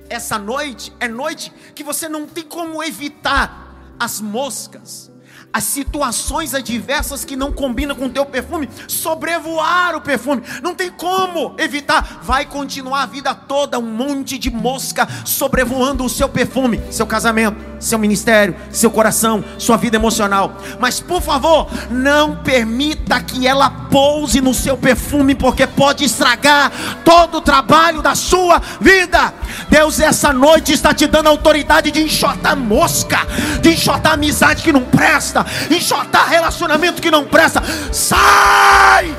[0.09, 5.11] Essa noite é noite que você não tem como evitar as moscas,
[5.51, 10.91] as situações adversas que não combinam com o teu perfume, sobrevoar o perfume, não tem
[10.91, 16.81] como evitar, vai continuar a vida toda um monte de mosca sobrevoando o seu perfume,
[16.91, 20.57] seu casamento, seu ministério, seu coração, sua vida emocional.
[20.79, 26.71] Mas por favor, não permita que ela pouse no seu perfume, porque pode estragar
[27.03, 29.33] todo o trabalho da sua vida.
[29.69, 33.19] Deus, essa noite está te dando autoridade de enxotar mosca,
[33.61, 35.36] de enxotar amizade que não presta,
[35.69, 37.61] enxotar relacionamento que não presta.
[37.91, 39.15] Sai!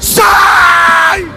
[0.00, 1.30] Sai!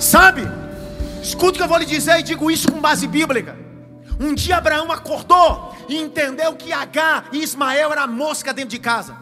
[0.00, 0.42] Sabe?
[1.22, 3.58] Escuta o que eu vou lhe dizer e digo isso com base bíblica.
[4.18, 9.16] Um dia Abraão acordou e entendeu que H e Ismael era mosca dentro de casa.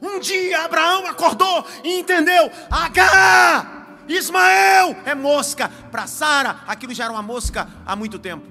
[0.00, 3.77] Um dia Abraão acordou e entendeu: H,
[4.08, 5.70] Ismael é mosca.
[5.90, 8.46] Para Sara, aquilo já era uma mosca há muito tempo.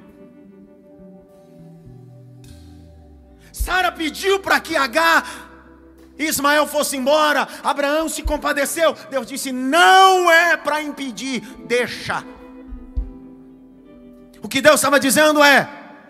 [3.51, 5.23] Sara pediu para que H
[6.19, 8.95] Ismael fosse embora, Abraão se compadeceu.
[9.09, 12.23] Deus disse: Não é para impedir, deixa.
[14.41, 15.67] O que Deus estava dizendo é: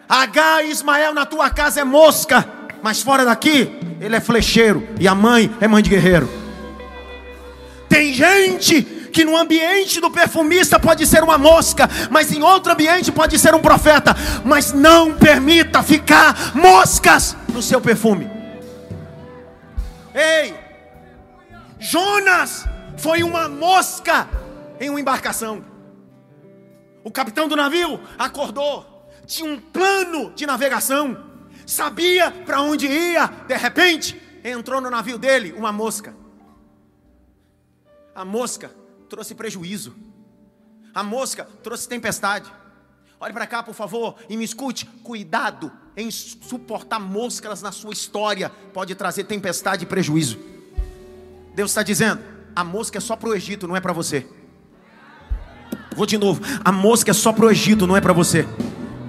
[0.08, 2.48] H Ismael na tua casa é mosca,
[2.82, 3.70] mas fora daqui
[4.00, 6.30] ele é flecheiro e a mãe é mãe de guerreiro.
[7.90, 13.12] Tem gente que no ambiente do perfumista pode ser uma mosca, mas em outro ambiente
[13.12, 14.16] pode ser um profeta.
[14.46, 18.30] Mas não permita ficar moscas no seu perfume.
[20.14, 20.54] Ei,
[21.80, 22.66] Jonas
[22.96, 24.30] foi uma mosca
[24.80, 25.66] em uma embarcação.
[27.04, 31.18] O capitão do navio acordou, tinha um plano de navegação,
[31.66, 36.14] sabia para onde ia, de repente entrou no navio dele uma mosca.
[38.14, 38.70] A mosca
[39.08, 39.96] trouxe prejuízo,
[40.94, 42.52] a mosca trouxe tempestade.
[43.20, 44.86] Olhe para cá, por favor, e me escute.
[45.04, 50.38] Cuidado em suportar moscas na sua história, pode trazer tempestade e prejuízo.
[51.56, 52.22] Deus está dizendo:
[52.56, 54.28] a mosca é só para o Egito, não é para você.
[55.96, 58.48] Vou de novo: a mosca é só para o Egito, não é para você.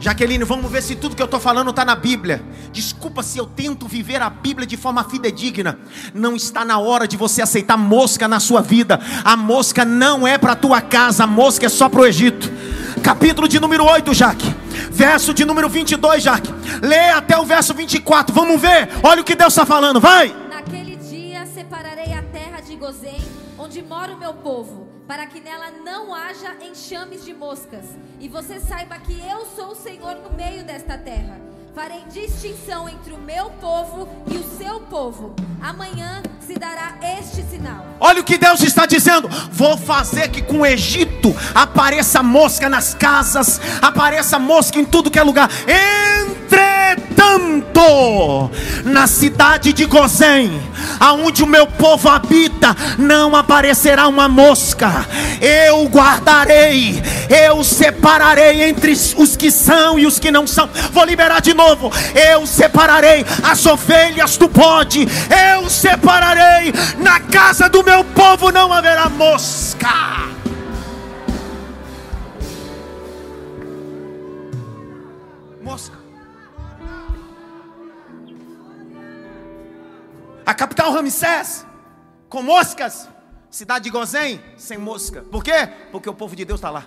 [0.01, 2.41] Jaqueline, vamos ver se tudo que eu estou falando está na Bíblia.
[2.71, 5.79] Desculpa se eu tento viver a Bíblia de forma fidedigna.
[6.15, 9.01] Não está na hora de você aceitar mosca na sua vida.
[9.25, 12.49] A mosca não é para a tua casa, a mosca é só para o Egito.
[13.03, 14.55] Capítulo de número 8, Jaque.
[14.91, 16.55] Verso de número 22, Jaque.
[16.81, 18.33] Lê até o verso 24.
[18.33, 18.89] Vamos ver.
[19.03, 20.01] Olha o que Deus está falando.
[20.01, 20.35] Vai.
[20.49, 23.21] Naquele dia separarei a terra de Gozém,
[23.59, 27.87] onde mora o meu povo para que nela não haja enxames de moscas,
[28.21, 31.41] e você saiba que eu sou o Senhor no meio desta terra.
[31.75, 35.35] Farei distinção entre o meu povo e o seu povo.
[35.63, 37.87] Amanhã se dará este sinal.
[38.01, 42.93] Olha o que Deus está dizendo: vou fazer que com o Egito apareça mosca nas
[42.95, 45.49] casas, apareça mosca em tudo que é lugar.
[46.27, 47.79] Entretanto,
[48.85, 50.51] na cidade de Gozém,
[50.99, 52.48] aonde o meu povo habita,
[52.99, 55.07] não aparecerá uma mosca.
[55.41, 60.69] Eu guardarei, eu separarei entre os que são e os que não são.
[60.93, 61.91] Vou liberar de novo.
[62.15, 65.07] Eu separarei as ovelhas do bode.
[65.55, 69.89] Eu separarei na casa do meu povo não haverá mosca.
[75.63, 75.99] Mosca.
[80.47, 81.67] A capital Ramsés,
[82.29, 83.09] com moscas.
[83.51, 85.23] Cidade de Gozém, sem mosca.
[85.23, 85.69] Por quê?
[85.91, 86.85] Porque o povo de Deus está lá.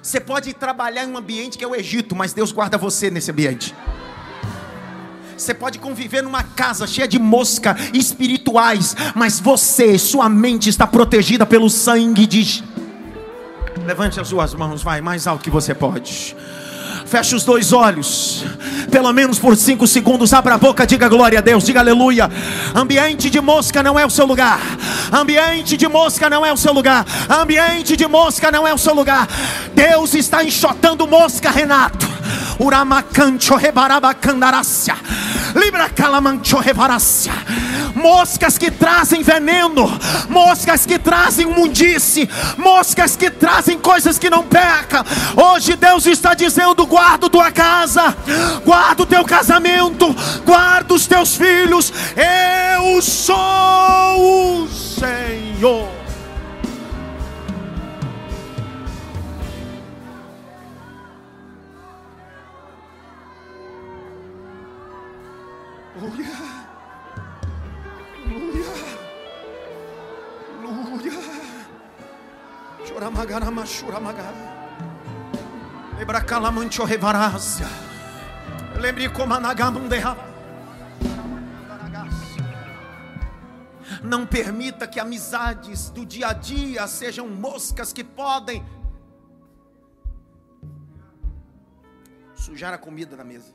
[0.00, 3.30] Você pode trabalhar em um ambiente que é o Egito, mas Deus guarda você nesse
[3.30, 3.74] ambiente.
[5.36, 11.44] Você pode conviver numa casa cheia de mosca espirituais, mas você, sua mente está protegida
[11.44, 12.62] pelo sangue de.
[13.84, 16.36] Levante as suas mãos, vai mais alto que você pode.
[17.12, 18.42] Feche os dois olhos,
[18.90, 20.32] pelo menos por cinco segundos.
[20.32, 22.30] Abra a boca, diga glória a Deus, diga aleluia.
[22.74, 24.58] Ambiente de mosca não é o seu lugar.
[25.12, 27.04] Ambiente de mosca não é o seu lugar.
[27.28, 29.28] Ambiente de mosca não é o seu lugar.
[29.74, 32.08] Deus está enxotando mosca, Renato.
[32.58, 34.96] Uramacancho rebarabacandarácia.
[35.54, 37.32] Libra calamancho revarácia.
[37.94, 39.86] Moscas que trazem veneno,
[40.28, 45.04] moscas que trazem mundice, moscas que trazem coisas que não peca.
[45.36, 48.16] Hoje Deus está dizendo: guarda tua casa,
[48.64, 51.92] guarda o teu casamento, guarda os teus filhos.
[52.16, 56.01] Eu sou o Senhor.
[78.80, 79.32] Lembre como
[84.02, 88.64] Não permita que amizades do dia a dia sejam moscas que podem
[92.34, 93.54] sujar a comida na mesa.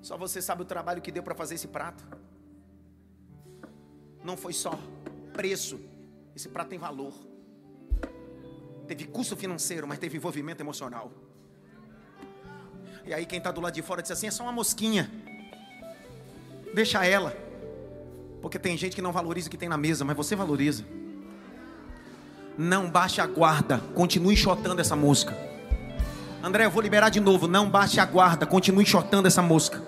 [0.00, 2.06] Só você sabe o trabalho que deu para fazer esse prato.
[4.22, 4.78] Não foi só
[5.36, 5.78] preço.
[6.34, 7.12] Esse prato tem valor.
[8.88, 11.12] Teve custo financeiro, mas teve envolvimento emocional.
[13.04, 15.10] E aí quem está do lado de fora diz assim: é só uma mosquinha.
[16.74, 17.36] Deixa ela.
[18.42, 20.84] Porque tem gente que não valoriza o que tem na mesa, mas você valoriza.
[22.58, 25.36] Não baixe a guarda, continue enxotando essa mosca.
[26.42, 27.46] André, eu vou liberar de novo.
[27.46, 29.82] Não baixe a guarda, continue enxotando essa mosca.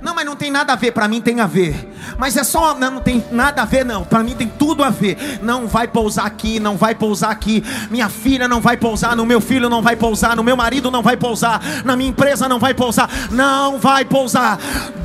[0.00, 1.92] Não, mas não tem nada a ver, para mim tem a ver.
[2.18, 4.04] Mas é só, não, não tem nada a ver, não.
[4.04, 5.40] Para mim tem tudo a ver.
[5.42, 7.64] Não vai pousar aqui, não vai pousar aqui.
[7.90, 11.02] Minha filha não vai pousar, no meu filho não vai pousar, no meu marido não
[11.02, 13.08] vai pousar, na minha empresa não vai pousar.
[13.30, 14.58] Não vai pousar.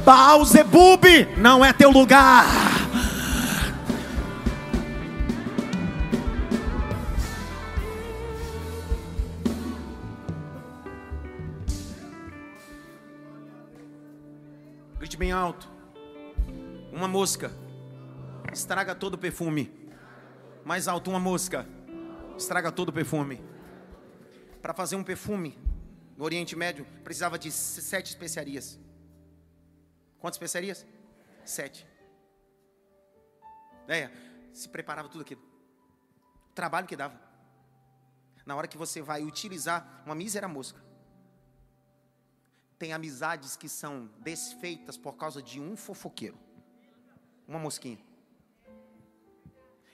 [0.06, 1.06] Bauzebub
[1.38, 2.46] não é teu lugar.
[15.20, 15.70] Bem alto.
[16.94, 17.52] Uma mosca
[18.54, 19.70] estraga todo o perfume.
[20.64, 21.68] Mais alto, uma mosca
[22.38, 23.44] estraga todo o perfume.
[24.62, 25.60] Para fazer um perfume
[26.16, 28.80] no Oriente Médio precisava de sete especiarias.
[30.20, 30.86] Quantas especiarias?
[31.44, 31.86] Sete.
[33.90, 34.10] É,
[34.54, 35.42] se preparava tudo aquilo.
[36.50, 37.20] O trabalho que dava.
[38.46, 40.82] Na hora que você vai utilizar uma mísera mosca,
[42.80, 46.40] tem amizades que são desfeitas por causa de um fofoqueiro,
[47.46, 48.00] uma mosquinha.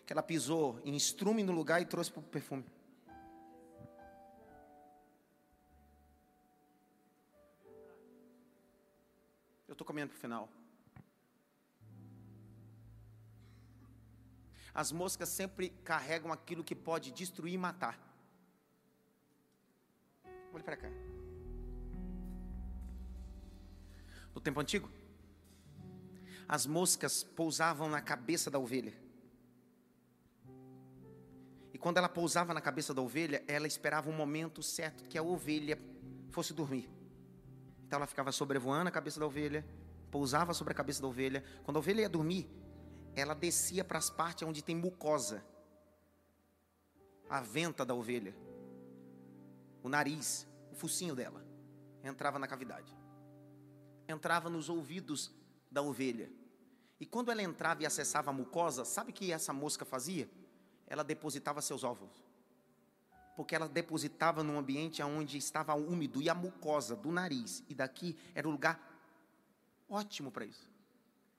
[0.06, 2.64] que ela pisou em estrume no lugar e trouxe para o perfume.
[9.68, 10.48] Eu estou caminhando para o final.
[14.76, 17.98] As moscas sempre carregam aquilo que pode destruir e matar.
[20.54, 21.15] Olhe para cá.
[24.36, 24.90] No tempo antigo,
[26.48, 28.94] as moscas pousavam na cabeça da ovelha.
[31.74, 35.24] E quando ela pousava na cabeça da ovelha, ela esperava um momento certo que a
[35.24, 35.80] ovelha
[36.30, 36.90] fosse dormir.
[37.88, 39.66] Então ela ficava sobrevoando a cabeça da ovelha,
[40.12, 41.44] pousava sobre a cabeça da ovelha.
[41.64, 42.50] Quando a ovelha ia dormir,
[43.16, 45.44] ela descia para as partes onde tem mucosa,
[47.30, 48.36] a venta da ovelha,
[49.82, 51.44] o nariz, o focinho dela,
[52.04, 52.96] entrava na cavidade,
[54.08, 55.32] entrava nos ouvidos
[55.70, 56.30] da ovelha.
[57.00, 60.30] E quando ela entrava e acessava a mucosa, sabe o que essa mosca fazia?
[60.88, 62.10] Ela depositava seus ovos.
[63.36, 68.18] Porque ela depositava num ambiente onde estava úmido e a mucosa do nariz e daqui
[68.34, 68.80] era o lugar
[69.90, 70.70] ótimo para isso.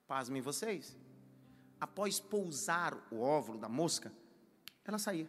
[0.07, 0.97] Pasmem vocês
[1.81, 4.12] após pousar o óvulo da mosca,
[4.85, 5.29] ela saía.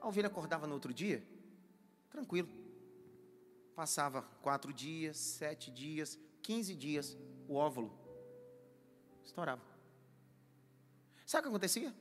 [0.00, 1.26] A ovelha acordava no outro dia,
[2.10, 2.48] tranquilo.
[3.78, 7.16] Passava quatro dias, sete dias, quinze dias,
[7.46, 7.96] o óvulo
[9.24, 9.62] estourava.
[11.24, 11.94] Sabe o que acontecia?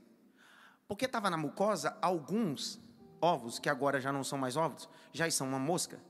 [0.87, 2.81] Porque estava na mucosa, alguns
[3.21, 6.01] ovos, que agora já não são mais ovos, já são uma mosca,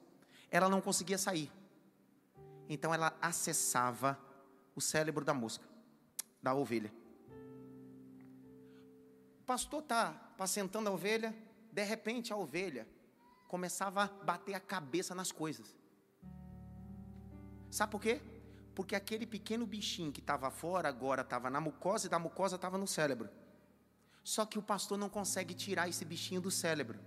[0.50, 1.52] ela não conseguia sair.
[2.70, 4.18] Então ela acessava
[4.74, 5.68] o cérebro da mosca
[6.42, 6.94] da ovelha.
[9.42, 11.36] O pastor está apacentando a ovelha,
[11.74, 12.88] de repente a ovelha
[13.48, 15.76] começava a bater a cabeça nas coisas.
[17.70, 18.22] Sabe por quê?
[18.76, 22.78] Porque aquele pequeno bichinho que estava fora agora estava na mucosa e da mucosa estava
[22.78, 23.30] no cérebro.
[24.24, 27.00] Só que o pastor não consegue tirar esse bichinho do cérebro.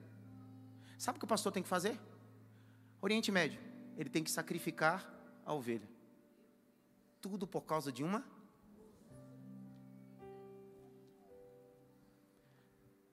[0.99, 1.99] Sabe o que o pastor tem que fazer?
[3.01, 3.61] Oriente Médio,
[3.97, 5.09] ele tem que sacrificar
[5.45, 5.88] a ovelha.
[7.20, 8.24] Tudo por causa de uma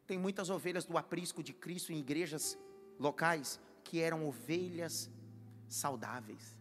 [0.07, 2.57] Tem muitas ovelhas do aprisco de Cristo em igrejas
[2.99, 5.09] locais que eram ovelhas
[5.67, 6.57] saudáveis.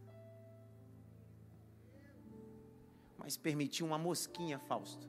[3.18, 5.09] Mas permitiu uma mosquinha, Fausto.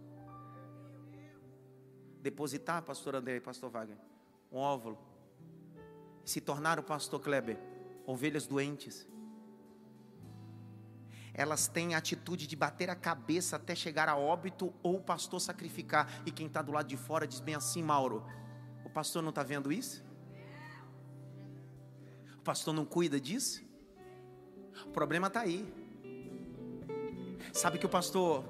[2.21, 3.97] Depositar, pastor André e pastor Wagner,
[4.51, 4.97] um óvulo.
[6.25, 7.57] Se tornaram, pastor Kleber,
[8.05, 9.07] ovelhas doentes.
[11.33, 15.39] Elas têm a atitude de bater a cabeça até chegar a óbito ou o pastor
[15.39, 16.09] sacrificar.
[16.25, 18.25] E quem está do lado de fora diz bem assim, Mauro:
[18.83, 20.06] o pastor não está vendo isso?
[22.47, 23.61] Pastor não cuida disso?
[24.85, 25.67] O problema está aí.
[27.51, 28.41] Sabe o que o pastor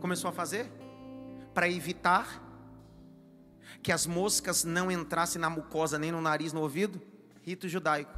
[0.00, 0.70] começou a fazer?
[1.52, 2.40] Para evitar
[3.82, 7.02] que as moscas não entrassem na mucosa, nem no nariz, no ouvido?
[7.42, 8.16] Rito judaico.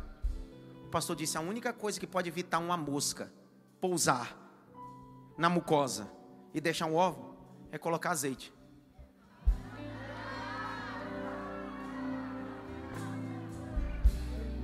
[0.85, 3.33] O pastor disse: a única coisa que pode evitar uma mosca
[3.81, 4.37] pousar
[5.39, 6.13] na mucosa
[6.53, 7.35] e deixar um ovo
[7.73, 8.53] é colocar azeite.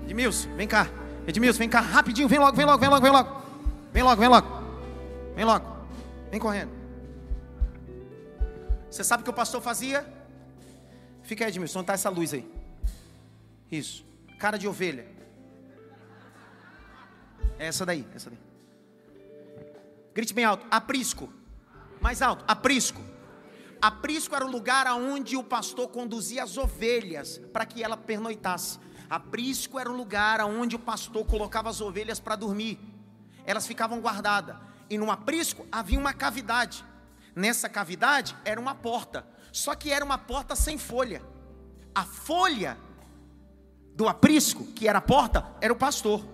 [0.05, 0.89] Edmilson, vem cá.
[1.27, 3.43] Edmilson, vem cá rapidinho, vem logo, vem logo, vem logo, vem logo.
[3.93, 4.49] Vem logo, vem logo.
[5.35, 5.87] Vem logo.
[6.31, 6.73] Vem correndo.
[8.91, 10.07] Você sabe o que o pastor fazia?
[11.23, 12.51] Fica aí, Edmilson, tá essa luz aí.
[13.71, 14.05] Isso.
[14.39, 15.07] Cara de ovelha.
[17.59, 18.39] É essa daí, essa daí.
[20.15, 20.67] Grite bem alto.
[20.71, 21.33] Aprisco.
[22.01, 22.45] Mais alto.
[22.47, 23.01] Aprisco.
[23.81, 28.79] Aprisco era o lugar aonde o pastor conduzia as ovelhas para que ela pernoitasse.
[29.13, 32.81] Aprisco era o lugar aonde o pastor colocava as ovelhas para dormir.
[33.45, 34.57] Elas ficavam guardadas.
[34.89, 36.83] E no aprisco havia uma cavidade.
[37.37, 39.27] Nessa cavidade era uma porta.
[39.53, 41.23] Só que era uma porta sem folha.
[41.95, 42.79] A folha
[43.95, 46.25] do aprisco, que era a porta, era o pastor.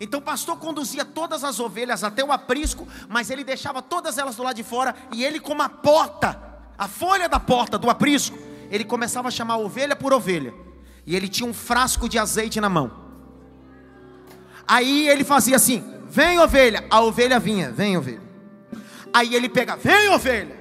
[0.00, 4.36] Então o pastor conduzia todas as ovelhas até o aprisco, mas ele deixava todas elas
[4.36, 6.40] do lado de fora, e ele, como a porta,
[6.78, 8.38] a folha da porta do aprisco,
[8.70, 10.54] ele começava a chamar ovelha por ovelha,
[11.06, 12.90] e ele tinha um frasco de azeite na mão.
[14.66, 18.22] Aí ele fazia assim: vem ovelha, a ovelha vinha, vem ovelha.
[19.12, 20.56] Aí ele pegava, vem ovelha.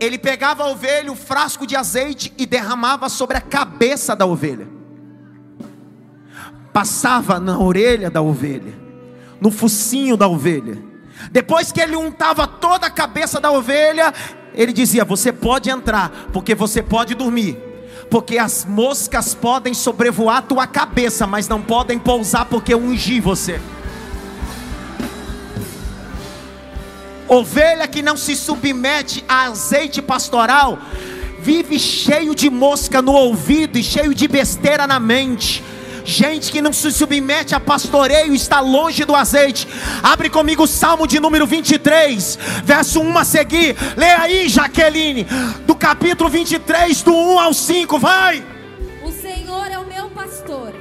[0.00, 4.78] Ele pegava a ovelha, o frasco de azeite e derramava sobre a cabeça da ovelha
[6.78, 8.72] passava na orelha da ovelha,
[9.40, 10.78] no focinho da ovelha.
[11.32, 14.14] Depois que ele untava toda a cabeça da ovelha,
[14.54, 17.58] ele dizia: Você pode entrar, porque você pode dormir.
[18.10, 23.60] Porque as moscas podem sobrevoar tua cabeça, mas não podem pousar porque eu ungi você.
[27.28, 30.78] Ovelha que não se submete a azeite pastoral,
[31.40, 35.62] vive cheio de mosca no ouvido e cheio de besteira na mente.
[36.08, 39.68] Gente que não se submete a pastoreio está longe do azeite.
[40.02, 43.76] Abre comigo o Salmo de número 23, verso 1 a seguir.
[43.94, 45.26] Lê aí, Jaqueline,
[45.66, 48.42] do capítulo 23, do 1 ao 5, vai.
[49.04, 50.72] O Senhor é o meu pastor,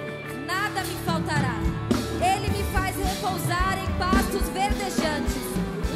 [0.48, 1.60] nada me faltará.
[2.22, 5.44] Ele me faz repousar em pastos verdejantes.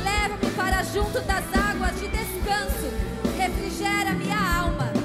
[0.04, 2.92] Leva-me para junto das águas de descanso.
[3.38, 5.01] Refrigera minha alma.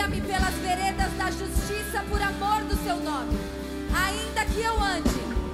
[0.00, 3.38] Guia-me pelas veredas da justiça por amor do seu nome.
[3.94, 5.10] Ainda que eu ande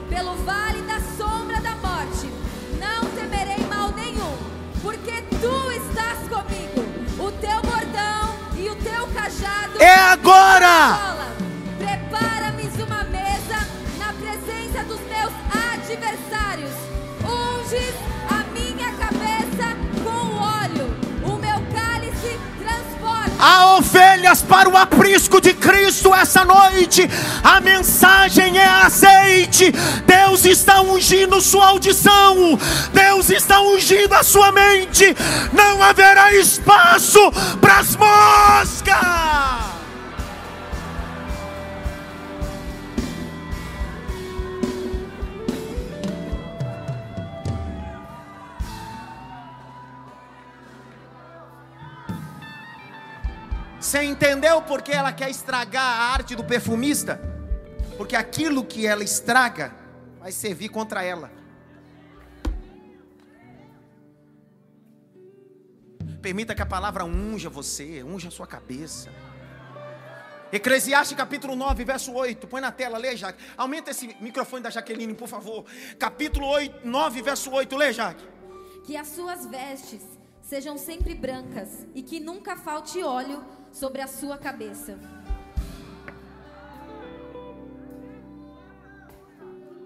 [0.09, 2.31] pelo vale da sombra da morte,
[2.79, 4.37] não temerei mal nenhum,
[4.81, 6.81] porque tu estás comigo.
[7.19, 9.83] O teu bordão e o teu cajado.
[9.83, 11.17] É agora!
[11.77, 12.36] Prepara-me
[23.39, 27.09] Há ovelhas para o aprisco de Cristo essa noite.
[27.43, 29.73] A mensagem é azeite.
[30.07, 32.59] Deus está ungindo sua audição.
[32.93, 35.17] Deus está ungindo a sua mente.
[35.53, 37.21] Não haverá espaço
[37.61, 39.76] para as moscas.
[53.87, 57.21] Você entendeu porque ela quer estragar a arte do perfumista?
[57.97, 59.73] Porque aquilo que ela estraga
[60.19, 61.31] vai servir contra ela.
[66.21, 69.09] Permita que a palavra unja você, unja a sua cabeça.
[70.51, 72.45] Eclesiastes capítulo 9, verso 8.
[72.49, 73.41] Põe na tela, lê, Jaque.
[73.57, 75.65] Aumenta esse microfone da Jaqueline, por favor.
[75.97, 77.77] Capítulo 8, 9, verso 8.
[77.77, 78.27] Lê, Jaque.
[78.85, 80.03] Que as suas vestes
[80.43, 83.45] sejam sempre brancas e que nunca falte óleo
[83.79, 84.99] sobre a sua cabeça.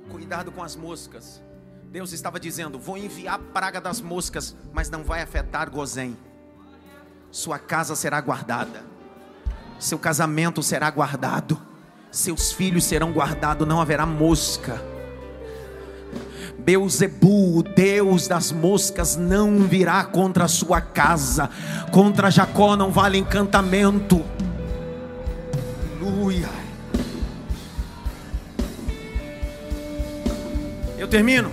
[0.09, 1.43] Cuidado com as moscas.
[1.91, 6.17] Deus estava dizendo: Vou enviar a praga das moscas, mas não vai afetar Gozém.
[7.33, 8.85] Sua casa será guardada,
[9.79, 11.61] seu casamento será guardado,
[12.13, 14.81] seus filhos serão guardados, não haverá mosca.
[16.61, 21.51] Beuzebu, o Deus das moscas, não virá contra a sua casa.
[21.93, 24.23] Contra Jacó não vale encantamento.
[26.01, 26.49] Aleluia.
[30.99, 31.51] Eu termino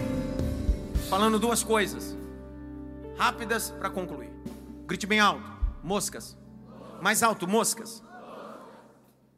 [1.10, 2.16] falando duas coisas
[3.18, 4.30] rápidas para concluir.
[4.86, 5.44] Grite bem alto:
[5.84, 6.38] moscas.
[7.02, 8.04] Mais alto: moscas.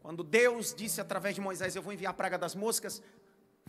[0.01, 3.01] Quando Deus disse através de Moisés: Eu vou enviar a praga das moscas,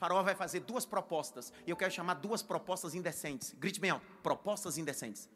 [0.01, 1.53] Faraó vai fazer duas propostas.
[1.67, 3.55] E eu quero chamar duas propostas indecentes.
[3.59, 5.29] Grite bem alto: propostas indecentes.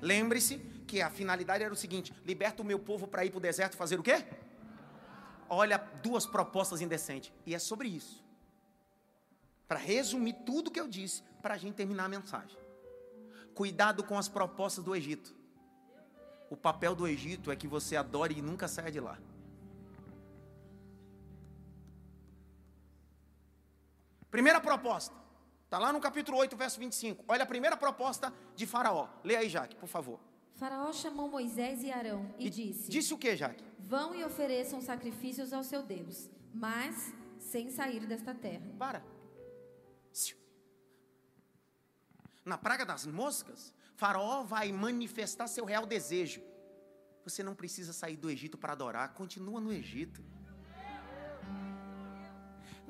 [0.00, 0.58] Lembre-se
[0.88, 3.76] que a finalidade era o seguinte: liberta o meu povo para ir para o deserto
[3.76, 4.26] fazer o quê?
[5.48, 7.32] Olha, duas propostas indecentes.
[7.46, 8.24] E é sobre isso.
[9.68, 12.58] Para resumir tudo que eu disse, para a gente terminar a mensagem.
[13.54, 15.32] Cuidado com as propostas do Egito.
[16.50, 19.16] O papel do Egito é que você adore e nunca saia de lá.
[24.32, 25.14] Primeira proposta.
[25.64, 27.22] Está lá no capítulo 8, verso 25.
[27.28, 29.06] Olha a primeira proposta de Faraó.
[29.22, 30.18] Lê aí, Jaque, por favor.
[30.54, 33.62] Faraó chamou Moisés e Arão e, e disse: Disse o que, Jaque?
[33.78, 38.64] Vão e ofereçam sacrifícios ao seu Deus, mas sem sair desta terra.
[38.78, 39.04] Para.
[42.42, 46.42] Na praga das moscas, Faraó vai manifestar seu real desejo.
[47.22, 50.24] Você não precisa sair do Egito para adorar, continua no Egito.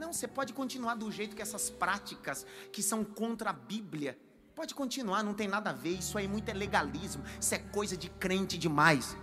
[0.02, 4.18] Não, você pode continuar do jeito que essas práticas que são contra a Bíblia.
[4.52, 5.90] Pode continuar, não tem nada a ver.
[5.90, 7.22] Isso aí muito é legalismo.
[7.40, 9.16] Isso é coisa de crente demais.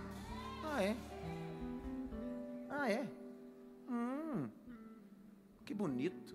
[0.64, 0.96] Ah, é?
[2.70, 3.06] Ah, é?
[3.90, 4.48] Hum,
[5.66, 6.34] que bonito.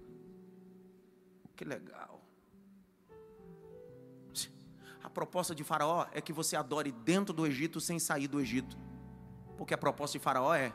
[1.55, 2.21] Que legal.
[5.03, 8.77] A proposta de Faraó é que você adore dentro do Egito sem sair do Egito.
[9.57, 10.71] Porque a proposta de Faraó é: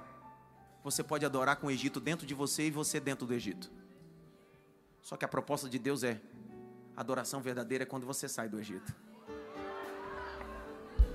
[0.83, 3.71] você pode adorar com o Egito dentro de você e você dentro do Egito.
[5.03, 6.21] Só que a proposta de Deus é:
[6.97, 8.95] adoração verdadeira é quando você sai do Egito.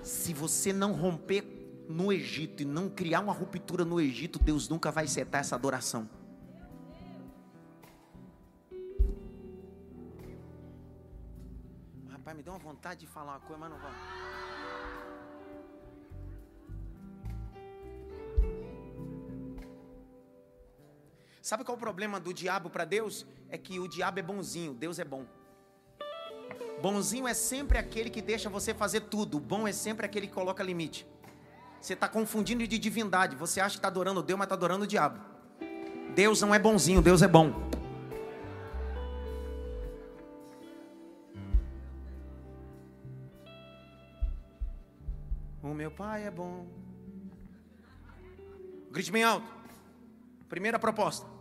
[0.03, 1.43] Se você não romper
[1.89, 6.09] no Egito e não criar uma ruptura no Egito, Deus nunca vai setar essa adoração.
[12.09, 14.44] Rapaz, me deu uma vontade de falar uma coisa, mas não vai.
[21.45, 23.23] Sabe qual é o problema do diabo para Deus?
[23.49, 25.27] É que o diabo é bonzinho, Deus é bom.
[26.81, 29.39] Bonzinho é sempre aquele que deixa você fazer tudo.
[29.39, 31.05] Bom é sempre aquele que coloca limite.
[31.79, 33.35] Você está confundindo de divindade.
[33.35, 35.19] Você acha que está adorando Deus, mas está adorando o diabo.
[36.15, 37.53] Deus não é bonzinho, Deus é bom.
[45.61, 46.65] O meu pai é bom.
[48.89, 49.53] Grite bem alto.
[50.49, 51.34] Primeira proposta.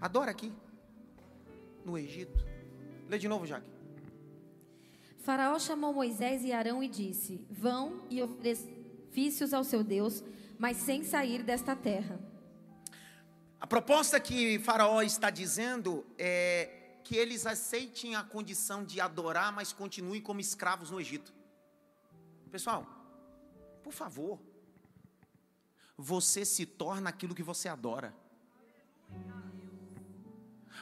[0.00, 0.52] Adora aqui.
[1.84, 2.44] No Egito.
[3.08, 3.70] Lê de novo, Jaque.
[5.18, 10.24] Faraó chamou Moisés e Arão e disse: Vão e ofereçam ao seu Deus,
[10.58, 12.18] mas sem sair desta terra.
[13.60, 19.72] A proposta que Faraó está dizendo é que eles aceitem a condição de adorar, mas
[19.72, 21.32] continuem como escravos no Egito.
[22.50, 22.86] Pessoal,
[23.82, 24.40] por favor,
[25.96, 28.14] você se torna aquilo que você adora.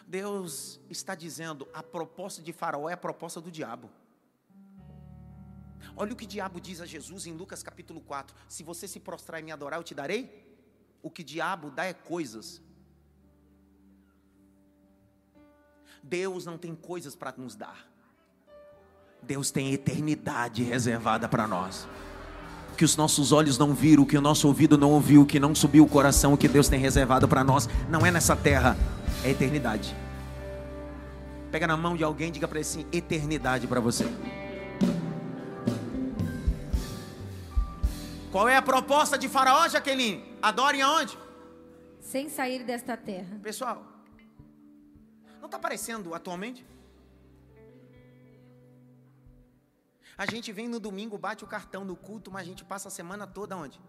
[0.09, 3.91] Deus está dizendo: a proposta de Faraó é a proposta do diabo.
[5.95, 8.99] Olha o que o diabo diz a Jesus em Lucas capítulo 4: Se você se
[8.99, 10.49] prostrar e me adorar, eu te darei.
[11.03, 12.63] O que o diabo dá é coisas.
[16.03, 17.87] Deus não tem coisas para nos dar.
[19.23, 21.87] Deus tem eternidade reservada para nós.
[22.79, 25.85] Que os nossos olhos não viram, que o nosso ouvido não ouviu, que não subiu
[25.85, 28.77] o coração, o que Deus tem reservado para nós, não é nessa terra,
[29.25, 29.95] é eternidade.
[31.51, 34.05] Pega na mão de alguém e diga para ele assim: eternidade para você.
[38.31, 40.23] Qual é a proposta de Faraó, Jaqueline?
[40.43, 41.19] Adorem aonde?
[42.01, 43.39] Sem sair desta terra.
[43.43, 43.85] Pessoal,
[45.39, 46.65] não está aparecendo atualmente?
[50.17, 52.91] A gente vem no domingo, bate o cartão no culto, mas a gente passa a
[52.91, 53.81] semana toda onde?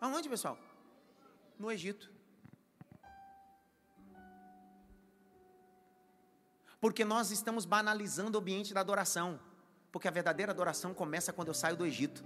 [0.00, 0.56] Aonde, pessoal?
[1.58, 2.17] No Egito.
[6.80, 9.40] Porque nós estamos banalizando o ambiente da adoração.
[9.90, 12.24] Porque a verdadeira adoração começa quando eu saio do Egito.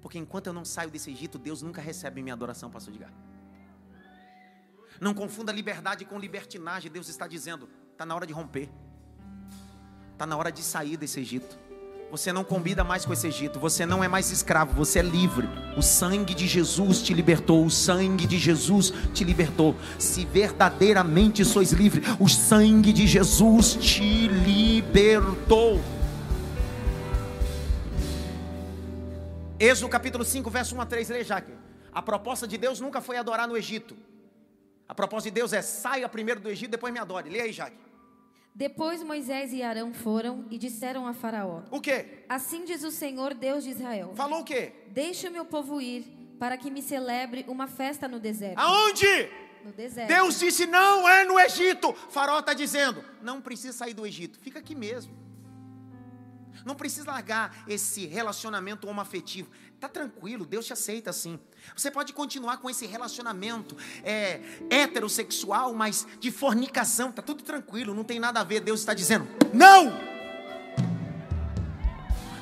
[0.00, 3.12] Porque enquanto eu não saio desse Egito, Deus nunca recebe minha adoração, pastor Edgar.
[5.00, 6.90] Não confunda liberdade com libertinagem.
[6.90, 8.68] Deus está dizendo, está na hora de romper.
[10.12, 11.69] Está na hora de sair desse Egito.
[12.10, 13.60] Você não combina mais com esse Egito.
[13.60, 14.74] Você não é mais escravo.
[14.74, 15.48] Você é livre.
[15.76, 17.64] O sangue de Jesus te libertou.
[17.64, 19.76] O sangue de Jesus te libertou.
[19.96, 25.80] Se verdadeiramente sois livres, o sangue de Jesus te libertou.
[29.60, 31.52] Êxodo capítulo 5, verso 1 a 3, lê Jaque.
[31.92, 33.94] A proposta de Deus nunca foi adorar no Egito.
[34.88, 37.30] A proposta de Deus é saia primeiro do Egito, depois me adore.
[37.30, 37.89] Lê aí, Jaque.
[38.54, 42.24] Depois Moisés e Arão foram e disseram a Faraó: O quê?
[42.28, 44.72] Assim diz o Senhor Deus de Israel: Falou o quê?
[44.88, 46.04] Deixe o meu povo ir,
[46.38, 48.58] para que me celebre uma festa no deserto.
[48.58, 49.30] Aonde?
[49.64, 50.08] No deserto.
[50.08, 51.92] Deus disse: Não é no Egito.
[52.10, 55.20] Faraó está dizendo: Não precisa sair do Egito, fica aqui mesmo.
[56.64, 59.50] Não precisa largar esse relacionamento homoafetivo.
[59.80, 61.40] Tá tranquilo, Deus te aceita assim.
[61.74, 63.74] Você pode continuar com esse relacionamento
[64.04, 67.10] é, heterossexual, mas de fornicação.
[67.10, 68.60] Tá tudo tranquilo, não tem nada a ver.
[68.60, 69.98] Deus está dizendo: não.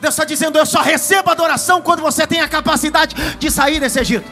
[0.01, 4.01] Deus está dizendo: eu só recebo adoração quando você tem a capacidade de sair desse
[4.01, 4.29] Egito.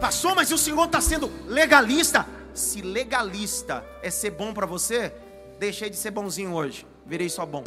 [0.00, 2.24] Passou, mas o Senhor está sendo legalista.
[2.54, 5.12] Se legalista é ser bom para você,
[5.58, 7.64] deixei de ser bonzinho hoje, virei só bom.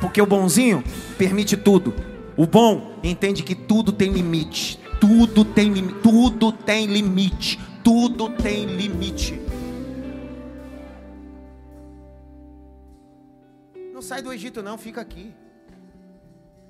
[0.00, 0.82] Porque o bonzinho
[1.16, 1.94] permite tudo.
[2.36, 4.78] O bom entende que tudo tem limite.
[5.00, 6.00] Tudo tem limite.
[6.02, 7.58] Tudo tem limite.
[7.82, 9.40] Tudo tem limite.
[13.92, 15.34] Não sai do Egito, não, fica aqui.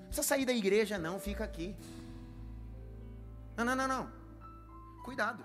[0.01, 1.74] Não precisa sair da igreja, não, fica aqui.
[3.57, 4.12] Não, não, não, não.
[5.05, 5.45] Cuidado.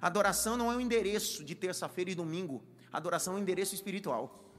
[0.00, 2.62] Adoração não é um endereço de terça-feira e domingo.
[2.92, 4.49] Adoração é um endereço espiritual.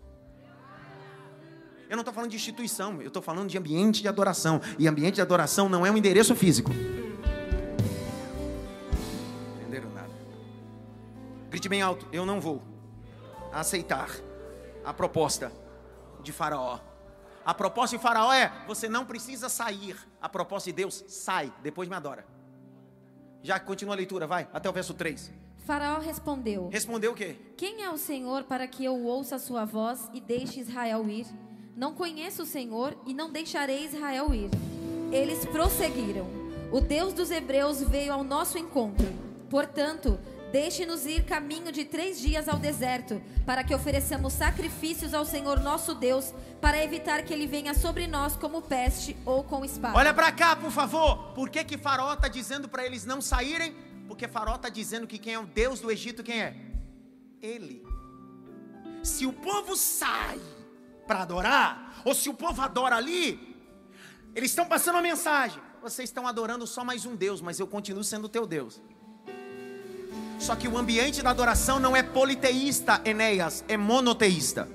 [1.91, 4.61] Eu não estou falando de instituição, eu estou falando de ambiente de adoração.
[4.79, 6.71] E ambiente de adoração não é um endereço físico.
[9.59, 10.09] Entenderam nada?
[11.49, 12.63] Grite bem alto: eu não vou
[13.51, 14.09] aceitar
[14.85, 15.51] a proposta
[16.23, 16.79] de Faraó.
[17.43, 19.97] A proposta de Faraó é: você não precisa sair.
[20.21, 22.25] A proposta de Deus, sai, depois me adora.
[23.43, 25.29] Já continua a leitura, vai, até o verso 3.
[25.65, 27.35] Faraó respondeu: Respondeu o quê?
[27.57, 31.27] Quem é o Senhor para que eu ouça a sua voz e deixe Israel ir?
[31.81, 34.51] Não conheço o Senhor e não deixarei Israel ir.
[35.11, 36.27] Eles prosseguiram.
[36.71, 39.11] O Deus dos Hebreus veio ao nosso encontro.
[39.49, 40.19] Portanto,
[40.51, 45.95] deixe-nos ir caminho de três dias ao deserto, para que ofereçamos sacrifícios ao Senhor nosso
[45.95, 49.97] Deus, para evitar que ele venha sobre nós como peste ou com espada.
[49.97, 51.33] Olha para cá, por favor.
[51.33, 53.75] Por que que Faraó está dizendo para eles não saírem?
[54.07, 56.55] Porque Faraó está dizendo que quem é o Deus do Egito, quem é?
[57.41, 57.83] Ele.
[59.01, 60.39] Se o povo sai
[61.11, 63.37] para adorar, ou se o povo adora ali,
[64.33, 65.61] eles estão passando uma mensagem.
[65.81, 68.81] Vocês estão adorando só mais um Deus, mas eu continuo sendo teu Deus.
[70.39, 74.69] Só que o ambiente da adoração não é politeísta, Enéas, é monoteísta.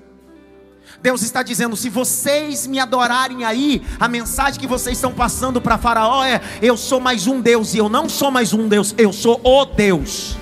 [1.01, 5.79] Deus está dizendo: se vocês me adorarem aí, a mensagem que vocês estão passando para
[5.79, 9.11] Faraó é: eu sou mais um Deus, e eu não sou mais um Deus, eu
[9.11, 10.37] sou o Deus.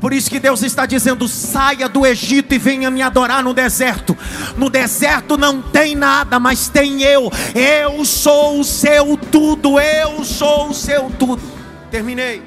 [0.00, 4.16] Por isso que Deus está dizendo: saia do Egito e venha me adorar no deserto.
[4.56, 7.30] No deserto não tem nada, mas tem eu.
[7.54, 11.42] Eu sou o seu tudo, eu sou o seu tudo.
[11.90, 12.42] Terminei.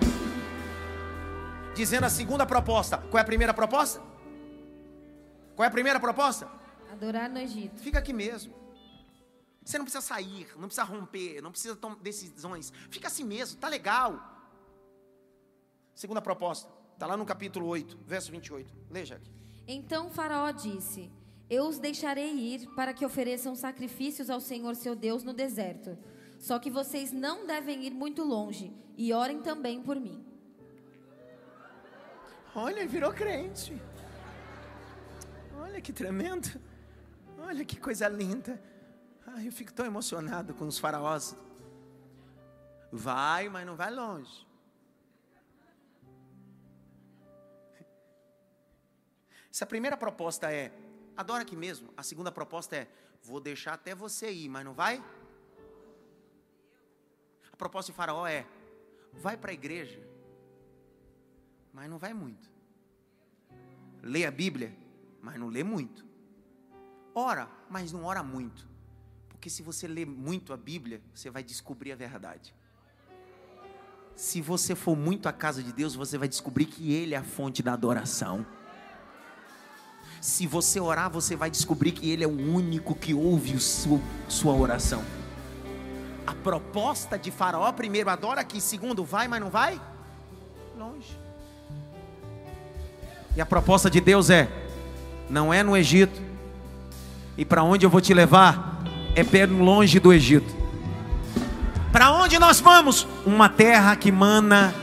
[1.75, 2.97] Dizendo a segunda proposta.
[2.97, 4.01] Qual é a primeira proposta?
[5.55, 6.47] Qual é a primeira proposta?
[6.91, 7.79] Adorar no Egito.
[7.81, 8.53] Fica aqui mesmo.
[9.63, 12.73] Você não precisa sair, não precisa romper, não precisa tomar decisões.
[12.89, 14.19] Fica assim mesmo, tá legal.
[15.95, 16.69] Segunda proposta.
[17.03, 18.73] Está lá no capítulo 8, verso 28.
[18.89, 19.29] Leia aqui.
[19.67, 21.11] Então Faraó disse:
[21.49, 25.97] Eu os deixarei ir para que ofereçam sacrifícios ao Senhor seu Deus no deserto.
[26.39, 30.25] Só que vocês não devem ir muito longe e orem também por mim.
[32.55, 33.77] Olha, virou crente.
[35.59, 36.57] Olha que tremendo.
[37.37, 38.63] Olha que coisa linda.
[39.27, 41.35] Ai, eu fico tão emocionado com os faraós.
[42.93, 44.52] Vai, mas não vai longe.
[49.53, 50.71] Se a primeira proposta é
[51.15, 52.87] adora aqui mesmo, a segunda proposta é
[53.21, 54.97] vou deixar até você ir, mas não vai?
[57.51, 58.47] A proposta de Faraó é
[59.13, 60.01] vai para a igreja,
[61.71, 62.49] mas não vai muito.
[64.01, 64.75] Lê a Bíblia,
[65.21, 66.03] mas não lê muito.
[67.13, 68.67] Ora, mas não ora muito.
[69.29, 72.55] Porque se você lê muito a Bíblia, você vai descobrir a verdade.
[74.15, 77.23] Se você for muito à casa de Deus, você vai descobrir que Ele é a
[77.23, 78.43] fonte da adoração.
[80.23, 84.53] Se você orar, você vai descobrir que Ele é o único que ouve seu, sua
[84.53, 85.03] oração.
[86.25, 89.81] A proposta de Faraó, primeiro, adora aqui, segundo, vai, mas não vai?
[90.79, 91.19] Longe.
[93.35, 94.47] E a proposta de Deus é:
[95.29, 96.21] não é no Egito,
[97.37, 98.81] e para onde eu vou te levar
[99.17, 100.55] é bem longe do Egito.
[101.91, 103.05] Para onde nós vamos?
[103.25, 104.73] Uma terra que mana,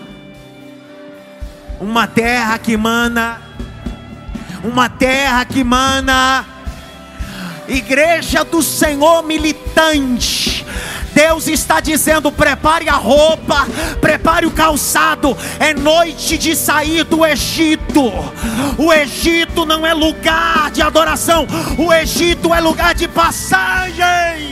[1.81, 3.49] uma terra que mana
[4.65, 6.45] uma terra que mana,
[7.69, 10.65] igreja do Senhor militante.
[11.15, 13.67] Deus está dizendo: prepare a roupa,
[14.01, 15.37] prepare o calçado.
[15.59, 18.13] É noite de sair do Egito.
[18.79, 21.47] O Egito não é lugar de adoração,
[21.77, 24.50] o Egito é lugar de passagem.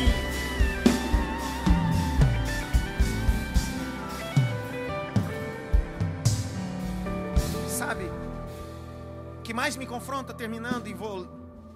[9.58, 11.26] Mais me confronta, terminando, e vou.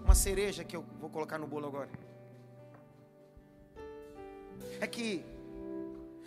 [0.04, 1.90] Uma cereja que eu vou colocar no bolo agora.
[4.80, 5.24] É que,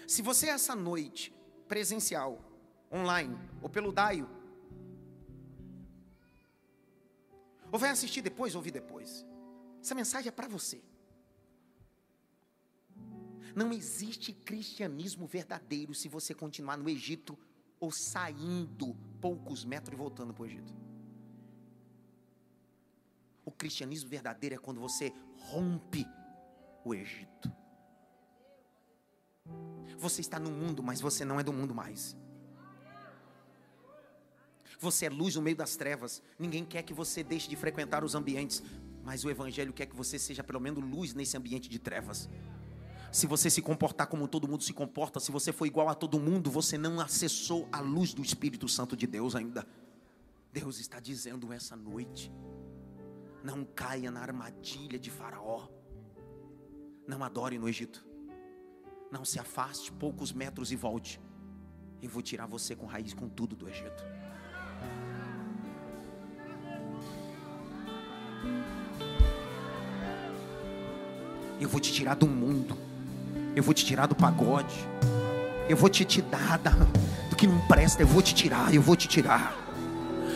[0.06, 1.34] se você essa noite,
[1.66, 2.42] presencial,
[2.92, 4.30] online, ou pelo Daio,
[7.72, 9.26] ou vai assistir depois, ouvir depois,
[9.82, 10.82] essa mensagem é para você.
[13.56, 17.40] Não existe cristianismo verdadeiro se você continuar no Egito
[17.80, 20.85] ou saindo poucos metros e voltando para o Egito.
[23.58, 26.06] Cristianismo verdadeiro é quando você rompe
[26.84, 27.52] o Egito.
[29.98, 32.16] Você está no mundo, mas você não é do mundo mais.
[34.80, 36.22] Você é luz no meio das trevas.
[36.38, 38.62] Ninguém quer que você deixe de frequentar os ambientes,
[39.04, 42.30] mas o Evangelho quer que você seja pelo menos luz nesse ambiente de trevas.
[43.12, 46.20] Se você se comportar como todo mundo se comporta, se você for igual a todo
[46.20, 49.66] mundo, você não acessou a luz do Espírito Santo de Deus ainda.
[50.52, 52.32] Deus está dizendo essa noite.
[53.46, 55.68] Não caia na armadilha de Faraó.
[57.08, 58.04] Não adore no Egito.
[59.12, 61.22] Não se afaste poucos metros e volte.
[62.02, 64.04] Eu vou tirar você com raiz com tudo do Egito.
[71.62, 72.76] Eu vou te tirar do mundo.
[73.56, 74.76] Eu vou te tirar do pagode.
[75.70, 76.58] Eu vou te tirar
[77.30, 78.02] do que não presta.
[78.02, 78.74] Eu vou te tirar.
[78.74, 79.65] Eu vou te tirar.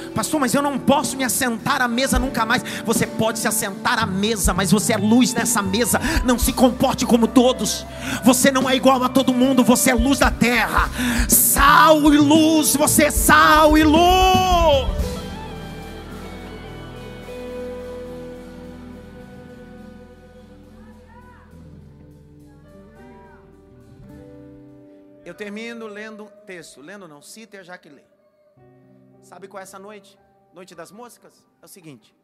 [0.10, 2.64] Pastor, mas eu não posso me assentar à mesa nunca mais.
[2.86, 6.00] Você pode se assentar à mesa, mas você é luz nessa mesa.
[6.26, 7.86] Não se comporte como todos.
[8.24, 9.64] Você não é igual a todo mundo.
[9.64, 10.90] Você é luz da terra.
[11.28, 12.76] Sal e luz.
[12.76, 15.00] Você é sal e luz.
[25.30, 26.82] Eu termino lendo um texto.
[26.82, 28.02] Lendo não, cita e a Jaque lê.
[29.22, 30.18] Sabe qual é essa noite?
[30.54, 31.46] Noite das moscas?
[31.62, 32.16] É o seguinte.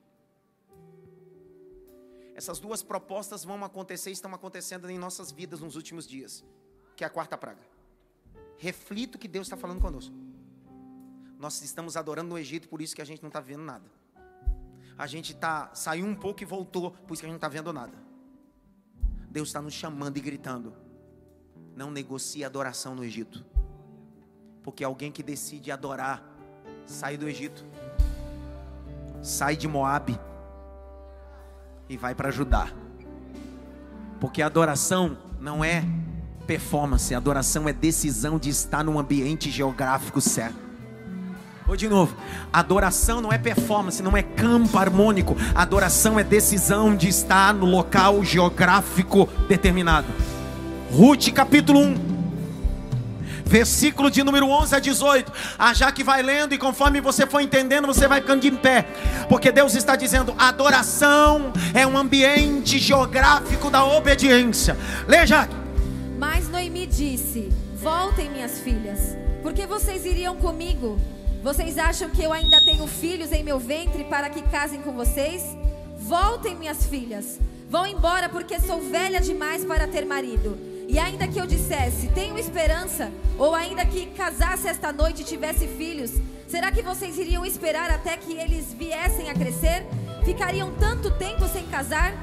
[2.33, 6.43] Essas duas propostas vão acontecer e estão acontecendo em nossas vidas nos últimos dias.
[6.95, 7.61] Que é a quarta praga.
[8.57, 10.13] Reflito que Deus está falando conosco.
[11.39, 13.85] Nós estamos adorando no Egito, por isso que a gente não está vendo nada.
[14.97, 17.49] A gente tá, saiu um pouco e voltou, por isso que a gente não está
[17.49, 17.97] vendo nada.
[19.29, 20.73] Deus está nos chamando e gritando.
[21.75, 23.45] Não negocie adoração no Egito.
[24.63, 26.34] Porque alguém que decide adorar,
[26.85, 27.65] sai do Egito,
[29.21, 30.19] sai de Moabe
[31.89, 32.67] e vai para Judá.
[34.19, 35.83] Porque adoração não é
[36.47, 40.65] performance, adoração é decisão de estar num ambiente geográfico certo.
[41.65, 42.15] Vou de novo.
[42.53, 45.35] Adoração não é performance, não é campo harmônico.
[45.55, 50.07] Adoração é decisão de estar no local geográfico determinado.
[50.91, 52.14] Ruth capítulo 1.
[53.45, 55.31] Versículo de número 11 a 18.
[55.57, 58.87] A ah, que vai lendo e conforme você for entendendo, você vai ficando de pé.
[59.29, 64.77] Porque Deus está dizendo: adoração é um ambiente geográfico da obediência.
[65.07, 65.55] Leia, Jaque.
[66.17, 70.99] Mas Noemi disse: Voltem, minhas filhas, porque vocês iriam comigo
[71.45, 75.43] vocês acham que eu ainda tenho filhos em meu ventre para que casem com vocês?
[75.99, 77.39] Voltem, minhas filhas.
[77.69, 80.57] Vão embora porque sou velha demais para ter marido.
[80.87, 85.67] E ainda que eu dissesse, tenho esperança, ou ainda que casasse esta noite e tivesse
[85.67, 86.11] filhos,
[86.47, 89.85] será que vocês iriam esperar até que eles viessem a crescer?
[90.23, 92.13] Ficariam tanto tempo sem casar?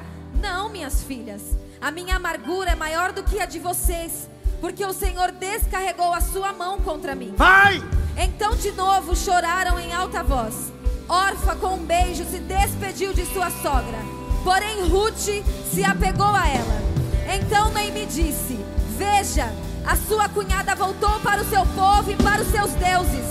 [0.41, 1.57] Não, minhas filhas.
[1.79, 4.29] A minha amargura é maior do que a de vocês,
[4.61, 7.33] porque o Senhor descarregou a sua mão contra mim.
[7.35, 7.81] Vai!
[8.17, 10.71] Então de novo choraram em alta voz.
[11.07, 13.99] Orfa, com um beijo, se despediu de sua sogra.
[14.43, 17.02] Porém, Ruth se apegou a ela.
[17.27, 18.59] Então Noemi disse:
[18.97, 19.51] Veja,
[19.85, 23.25] a sua cunhada voltou para o seu povo e para os seus deuses.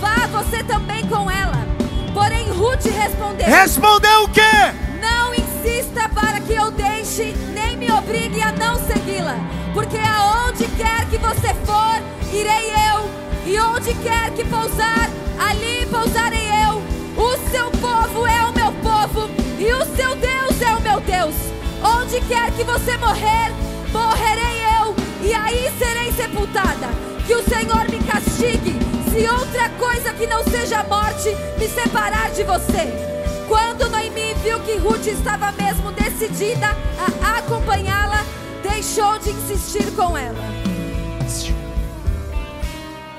[0.00, 1.66] Vá você também com ela.
[2.14, 4.40] Porém, Ruth respondeu: Respondeu o quê?
[5.00, 9.36] Não insista para que eu deixe, nem me obrigue a não segui-la.
[9.74, 12.02] Porque aonde quer que você for,
[12.32, 13.18] irei eu
[13.48, 15.08] e onde quer que pousar,
[15.38, 16.82] ali pousarei eu.
[17.16, 21.34] O seu povo é o meu povo, e o seu Deus é o meu Deus.
[21.82, 23.52] Onde quer que você morrer,
[23.92, 26.88] morrerei eu, e aí serei sepultada.
[27.26, 28.78] Que o Senhor me castigue,
[29.10, 31.28] se outra coisa que não seja a morte
[31.58, 32.92] me separar de você.
[33.46, 36.68] Quando Noemi viu que Ruth estava mesmo decidida
[37.22, 38.24] a acompanhá-la,
[38.62, 40.44] deixou de insistir com ela.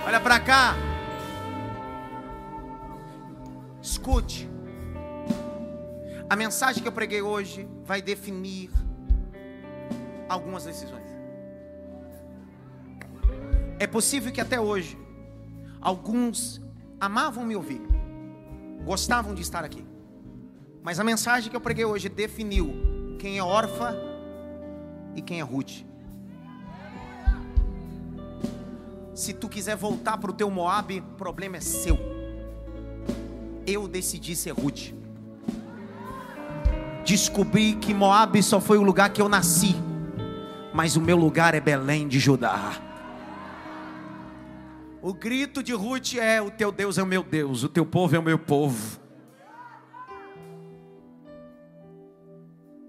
[0.05, 0.75] Olha para cá.
[3.79, 4.48] Escute.
[6.29, 8.69] A mensagem que eu preguei hoje vai definir
[10.29, 11.09] algumas decisões.
[13.79, 14.95] É possível que até hoje
[15.81, 16.61] alguns
[16.99, 17.81] amavam me ouvir,
[18.85, 19.83] gostavam de estar aqui.
[20.83, 23.95] Mas a mensagem que eu preguei hoje definiu quem é órfã
[25.15, 25.83] e quem é Ruth.
[29.15, 31.97] Se tu quiser voltar para o teu Moab, o problema é seu.
[33.65, 34.98] Eu decidi ser Ruth.
[37.09, 39.73] Descobri que Moab só foi o lugar que eu nasci,
[40.71, 42.79] mas o meu lugar é Belém de Judá.
[45.01, 48.15] O grito de Ruth é: O teu Deus é o meu Deus, o teu povo
[48.15, 48.99] é o meu povo.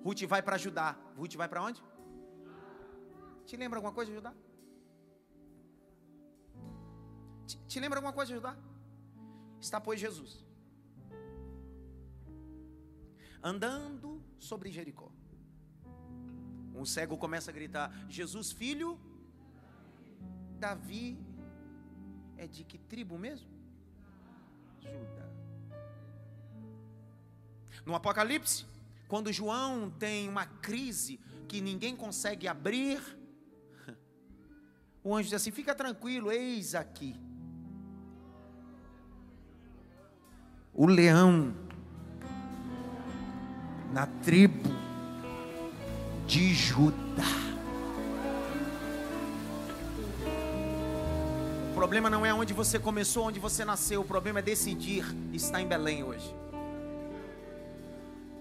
[0.05, 0.99] Ruth vai para Judá.
[1.17, 1.83] Ruth vai para onde?
[3.47, 4.35] Te lembra alguma coisa, Judá?
[7.47, 8.59] Te, te lembra alguma coisa ajudar?
[9.59, 10.50] Está, pois, Jesus
[13.43, 15.11] andando sobre Jericó.
[16.75, 18.99] Um cego começa a gritar: Jesus, filho,
[20.59, 21.19] Davi
[22.37, 23.49] é de que tribo mesmo?
[24.81, 25.29] Judá.
[27.85, 28.67] No Apocalipse,
[29.09, 31.19] quando João tem uma crise
[31.49, 33.01] que ninguém consegue abrir,
[35.05, 37.19] o anjo diz assim: Fica tranquilo, eis aqui
[40.81, 41.55] o leão
[43.93, 44.69] na tribo
[46.27, 47.25] de Judá.
[51.71, 55.61] O problema não é onde você começou, onde você nasceu, o problema é decidir estar
[55.61, 56.35] em Belém hoje.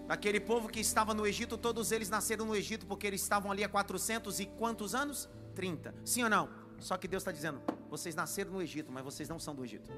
[0.08, 3.64] Daquele povo que estava no Egito, todos eles nasceram no Egito porque eles estavam ali
[3.64, 5.30] há 400 e quantos anos?
[5.56, 5.94] 30.
[6.04, 6.50] Sim ou não?
[6.80, 9.90] Só que Deus está dizendo: vocês nasceram no Egito, mas vocês não são do Egito.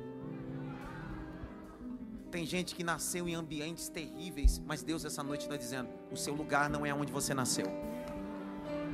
[2.32, 6.34] Tem gente que nasceu em ambientes terríveis, mas Deus essa noite está dizendo: o seu
[6.34, 7.66] lugar não é onde você nasceu.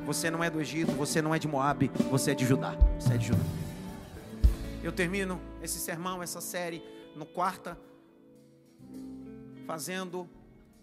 [0.08, 2.76] Você não é do Egito, você não é de Moabe, você é de Judá.
[3.00, 3.44] Você é de Judá.
[4.82, 6.82] Eu termino esse sermão, essa série,
[7.16, 7.78] no quarta,
[9.68, 10.28] fazendo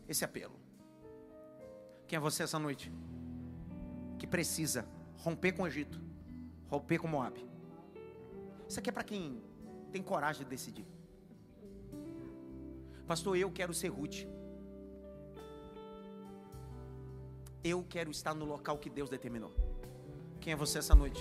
[0.09, 0.55] esse apelo.
[2.07, 2.93] Quem é você essa noite?
[4.19, 4.87] Que precisa
[5.17, 6.01] romper com o Egito,
[6.69, 7.45] romper com Moab.
[8.69, 9.43] Isso aqui é para quem
[9.91, 10.94] tem coragem de decidir.
[13.07, 14.27] Pastor, eu quero ser Ruth.
[17.63, 19.53] Eu quero estar no local que Deus determinou.
[20.41, 21.21] Quem é você essa noite?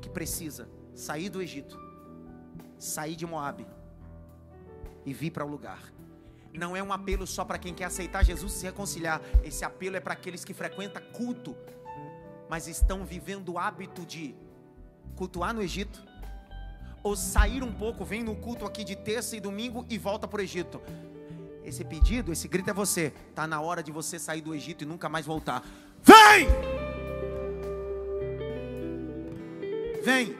[0.00, 1.78] Que precisa sair do Egito,
[2.78, 3.64] sair de Moab
[5.06, 5.92] e vir para o lugar.
[6.52, 9.20] Não é um apelo só para quem quer aceitar Jesus e se reconciliar.
[9.44, 11.56] Esse apelo é para aqueles que frequentam culto,
[12.48, 14.34] mas estão vivendo o hábito de
[15.14, 16.04] cultuar no Egito,
[17.02, 20.40] ou sair um pouco, vem no culto aqui de terça e domingo e volta para
[20.40, 20.80] o Egito.
[21.70, 23.12] Esse pedido, esse grito é você.
[23.32, 25.62] Tá na hora de você sair do Egito e nunca mais voltar.
[26.02, 26.48] Vem!
[30.02, 30.34] Vem!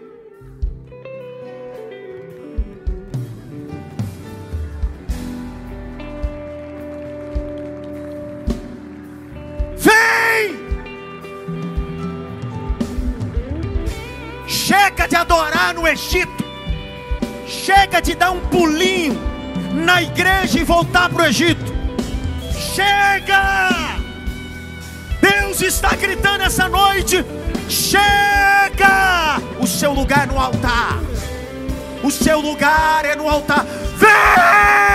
[9.77, 10.57] Vem!
[14.49, 16.45] Chega de adorar no Egito.
[17.47, 19.30] Chega de dar um pulinho
[19.73, 21.73] na igreja e voltar para o Egito.
[22.53, 23.97] Chega!
[25.21, 27.25] Deus está gritando essa noite:
[27.69, 29.41] chega!
[29.59, 30.99] O seu lugar é no altar.
[32.03, 33.65] O seu lugar é no altar.
[33.97, 34.90] Vem!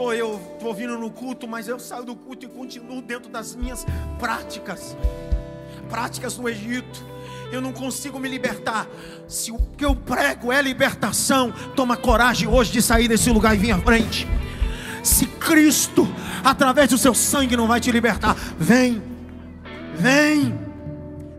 [0.00, 3.54] Pastor, eu estou vindo no culto, mas eu saio do culto e continuo dentro das
[3.54, 3.84] minhas
[4.18, 4.96] práticas
[5.90, 7.04] práticas no Egito.
[7.52, 8.86] Eu não consigo me libertar.
[9.26, 13.58] Se o que eu prego é libertação, toma coragem hoje de sair desse lugar e
[13.58, 14.26] vir à frente.
[15.02, 16.08] Se Cristo,
[16.44, 19.02] através do seu sangue, não vai te libertar, vem,
[19.96, 20.58] vem.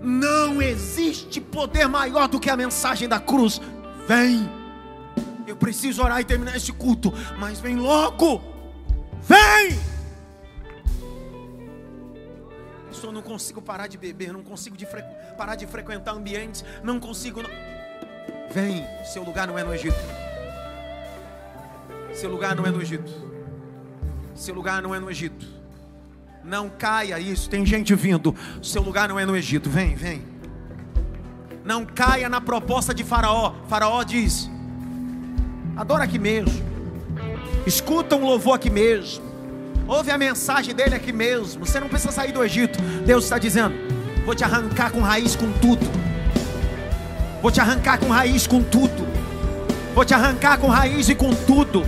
[0.01, 3.61] Não existe poder maior do que a mensagem da cruz.
[4.05, 4.49] Vem.
[5.47, 8.50] Eu preciso orar e terminar esse culto, mas vem logo.
[9.21, 9.91] Vem!
[13.03, 14.87] Eu não consigo parar de beber, não consigo de
[15.37, 17.41] parar de frequentar ambientes, não consigo.
[17.41, 17.49] Não...
[18.51, 19.97] Vem, seu lugar não é no Egito.
[22.13, 23.11] Seu lugar não é no Egito.
[24.33, 25.45] Seu lugar não é no Egito.
[26.41, 28.33] Não caia isso, tem gente vindo.
[28.61, 29.69] Seu lugar não é no Egito.
[29.69, 30.23] Vem, vem.
[31.65, 33.55] Não caia na proposta de Faraó.
[33.67, 34.49] Faraó diz:
[35.75, 36.70] Adora aqui mesmo.
[37.65, 39.23] Escuta um louvor aqui mesmo.
[39.87, 41.65] Ouve a mensagem dele aqui mesmo.
[41.65, 42.81] Você não precisa sair do Egito.
[43.05, 43.75] Deus está dizendo:
[44.25, 45.85] Vou te arrancar com raiz com tudo.
[47.41, 49.07] Vou te arrancar com raiz com tudo.
[49.93, 51.85] Vou te arrancar com raiz e com tudo.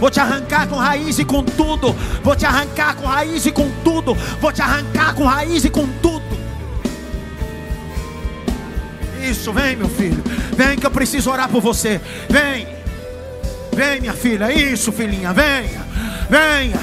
[0.00, 1.92] Vou te arrancar com raiz e com tudo.
[2.22, 4.14] Vou te arrancar com raiz e com tudo.
[4.40, 6.24] Vou te arrancar com raiz e com tudo.
[9.22, 10.22] Isso, vem, meu filho.
[10.56, 12.00] Vem que eu preciso orar por você.
[12.28, 12.73] Vem.
[13.74, 15.84] Vem, minha filha, isso, filhinha, venha,
[16.30, 16.78] venha.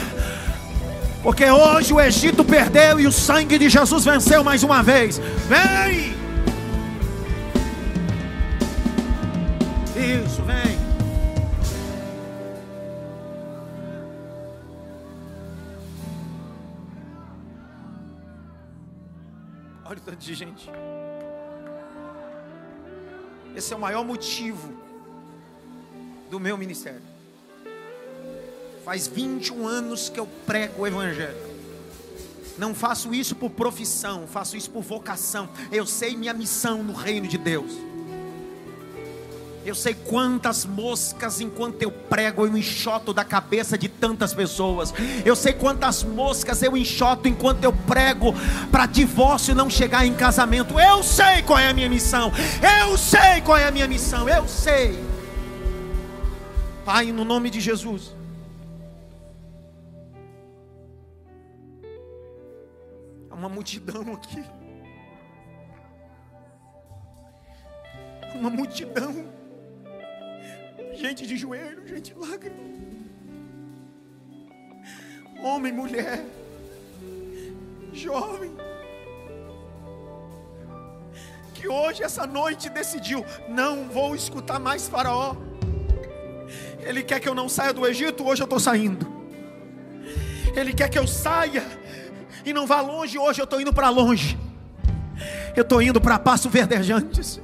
[1.24, 5.18] Porque hoje o Egito perdeu e o sangue de Jesus venceu mais uma vez.
[5.48, 6.20] Vem!
[9.96, 10.78] Isso, vem.
[19.86, 20.70] Olha o tanto de gente.
[23.56, 24.91] Esse é o maior motivo
[26.32, 27.02] do meu ministério.
[28.86, 31.52] Faz 21 anos que eu prego o Evangelho.
[32.58, 35.50] Não faço isso por profissão, faço isso por vocação.
[35.72, 37.74] Eu sei minha missão no reino de Deus.
[39.64, 44.92] Eu sei quantas moscas enquanto eu prego eu enxoto da cabeça de tantas pessoas.
[45.24, 48.34] Eu sei quantas moscas eu enxoto enquanto eu prego
[48.72, 50.80] para divórcio não chegar em casamento.
[50.80, 52.32] Eu sei qual é a minha missão.
[52.82, 54.28] Eu sei qual é a minha missão.
[54.28, 55.11] Eu sei.
[56.86, 58.16] Pai, no nome de Jesus.
[63.30, 64.44] Há uma multidão aqui.
[68.36, 69.14] Uma multidão.
[70.94, 72.58] Gente de joelho, gente de lágrima.
[75.44, 76.26] Homem, mulher,
[77.94, 78.52] jovem.
[81.62, 85.36] que hoje, essa noite, decidiu: não vou escutar mais Faraó.
[86.84, 89.08] Ele quer que eu não saia do Egito, hoje eu estou saindo.
[90.56, 91.64] Ele quer que eu saia
[92.46, 94.38] e não vá longe, hoje eu estou indo para longe.
[95.56, 97.40] Eu estou indo para Passo Verdejantes,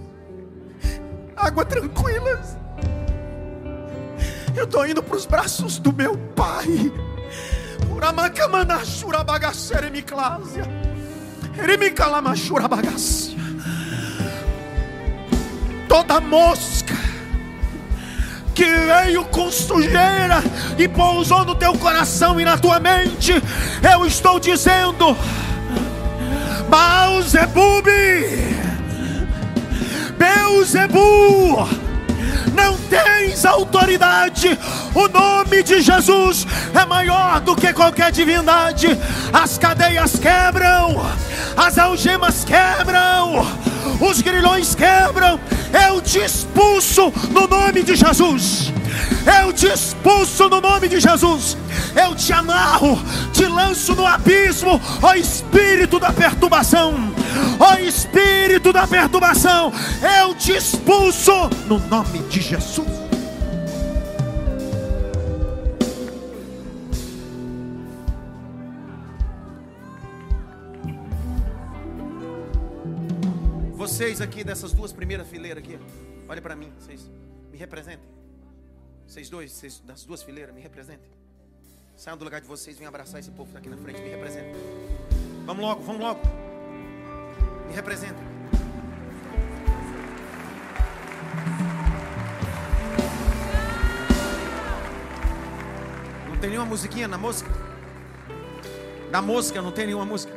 [1.35, 2.57] água tranquilas.
[4.55, 6.91] Eu estou indo para os braços do meu Pai.
[15.88, 16.95] Toda mosca
[18.57, 20.43] que veio com sujeira
[20.79, 23.31] e pousou no teu coração e na tua mente,
[23.84, 25.15] eu estou dizendo:
[26.67, 27.85] Baalzebub,
[30.17, 31.69] Beuzebu,
[32.55, 34.57] não tens autoridade.
[34.95, 38.88] O nome de Jesus é maior do que qualquer divindade.
[39.31, 41.05] As cadeias quebram,
[41.55, 43.45] as algemas quebram,
[44.01, 45.39] os grilhões quebram.
[45.89, 48.72] Eu te expulso no nome de Jesus.
[49.39, 51.57] Eu te expulso no nome de Jesus.
[51.95, 52.99] Eu te amarro,
[53.34, 57.14] te lanço no abismo, ó espírito da perturbação.
[57.59, 59.73] Ó espírito da perturbação,
[60.19, 63.06] eu te expulso no nome de Jesus.
[73.97, 75.79] Vocês aqui dessas duas primeiras fileiras aqui,
[76.29, 77.09] olha para mim, vocês
[77.51, 78.07] me representem.
[79.07, 81.09] Vocês dois, vocês, das duas fileiras, me representem.
[81.95, 84.09] Saiam do lugar de vocês, venham abraçar esse povo que está aqui na frente, me
[84.09, 84.53] representem.
[85.47, 86.21] Vamos logo, vamos logo.
[87.67, 88.23] Me representem.
[96.29, 97.49] Não tem nenhuma musiquinha na mosca?
[99.09, 100.36] Na mosca não tem nenhuma música.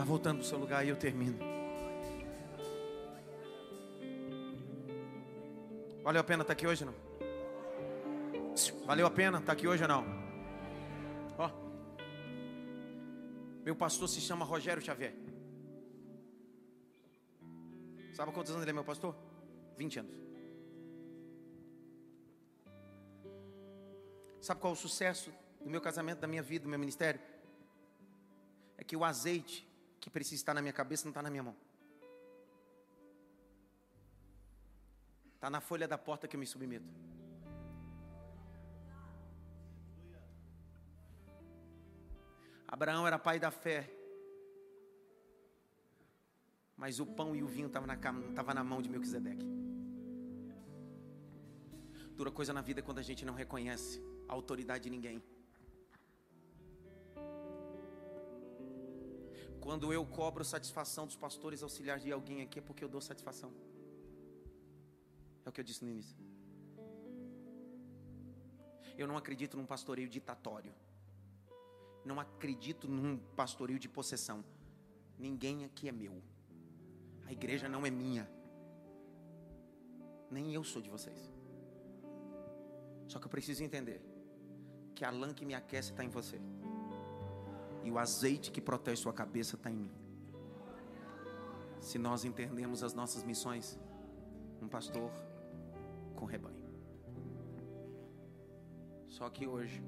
[0.00, 1.38] Mas voltando para o seu lugar eu termino.
[6.02, 6.94] Valeu a pena estar tá aqui hoje não?
[8.86, 10.06] Valeu a pena estar tá aqui hoje ou não?
[11.36, 11.50] Ó.
[13.62, 15.12] Meu pastor se chama Rogério Xavier.
[18.14, 19.14] Sabe quantos anos ele é meu pastor?
[19.76, 20.16] 20 anos.
[24.40, 27.20] Sabe qual é o sucesso do meu casamento, da minha vida, do meu ministério?
[28.78, 29.68] É que o azeite
[30.00, 31.56] que precisa estar na minha cabeça não está na minha mão.
[35.34, 36.90] Está na folha da porta que eu me submeto.
[42.66, 43.90] Abraão era pai da fé.
[46.76, 47.96] Mas o pão e o vinho estavam na,
[48.34, 49.46] tava na mão de Melquisedeque.
[52.16, 55.22] Dura coisa na vida quando a gente não reconhece a autoridade de ninguém.
[59.60, 63.52] Quando eu cobro satisfação dos pastores auxiliares de alguém aqui, é porque eu dou satisfação.
[65.44, 66.16] É o que eu disse no início.
[68.96, 70.72] Eu não acredito num pastoreio ditatório.
[72.04, 74.44] Não acredito num pastoreio de possessão.
[75.18, 76.22] Ninguém aqui é meu.
[77.26, 78.28] A igreja não é minha.
[80.30, 81.30] Nem eu sou de vocês.
[83.06, 84.00] Só que eu preciso entender
[84.94, 86.40] que a lã que me aquece está em você.
[87.84, 89.90] E o azeite que protege sua cabeça está em mim.
[91.80, 93.78] Se nós entendemos as nossas missões,
[94.60, 95.10] um pastor
[96.14, 96.60] com rebanho.
[99.08, 99.82] Só que hoje,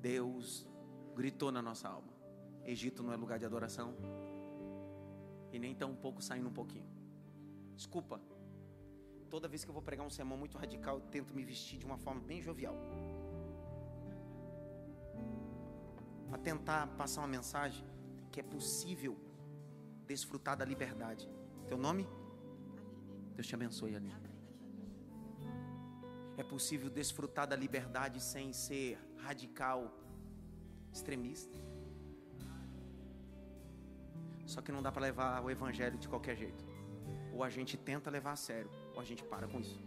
[0.00, 0.66] Deus
[1.14, 2.12] gritou na nossa alma:
[2.64, 3.94] Egito não é lugar de adoração,
[5.52, 6.86] e nem tão pouco saindo um pouquinho.
[7.74, 8.20] Desculpa,
[9.28, 11.86] toda vez que eu vou pregar um sermão muito radical, eu tento me vestir de
[11.86, 12.74] uma forma bem jovial.
[16.48, 17.84] Tentar passar uma mensagem
[18.30, 19.14] que é possível
[20.06, 21.28] desfrutar da liberdade.
[21.66, 22.04] Teu nome?
[23.34, 24.14] Deus te abençoe, Aline.
[26.36, 28.96] É possível desfrutar da liberdade sem ser
[29.26, 29.80] radical,
[30.92, 31.58] extremista.
[34.52, 36.64] Só que não dá para levar o evangelho de qualquer jeito.
[37.34, 39.82] Ou a gente tenta levar a sério, ou a gente para com isso.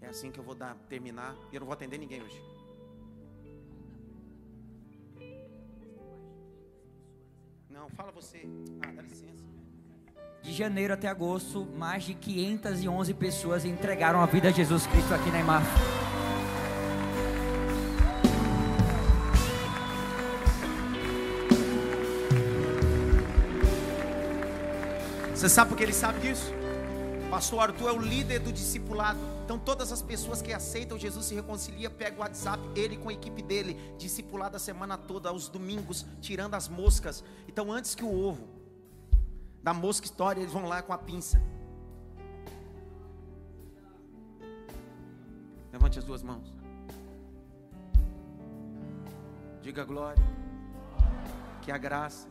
[0.00, 1.36] É assim que eu vou dar, terminar.
[1.52, 2.57] E eu não vou atender ninguém hoje.
[8.20, 8.42] Você.
[8.82, 9.44] Ah, dá licença.
[10.42, 15.30] De janeiro até agosto, mais de 511 pessoas entregaram a vida a Jesus Cristo aqui
[15.30, 15.66] na IMAF.
[25.32, 26.52] Você sabe porque ele sabe disso?
[27.38, 29.20] Pastor Arthur é o líder do discipulado.
[29.44, 33.12] Então, todas as pessoas que aceitam Jesus se reconcilia, pega o WhatsApp, ele com a
[33.12, 37.22] equipe dele, discipulado a semana toda, aos domingos, tirando as moscas.
[37.46, 38.48] Então, antes que o ovo
[39.62, 41.40] da mosca história, eles vão lá com a pinça.
[45.72, 46.52] Levante as duas mãos.
[49.62, 50.24] Diga glória.
[51.62, 52.26] Que a graça.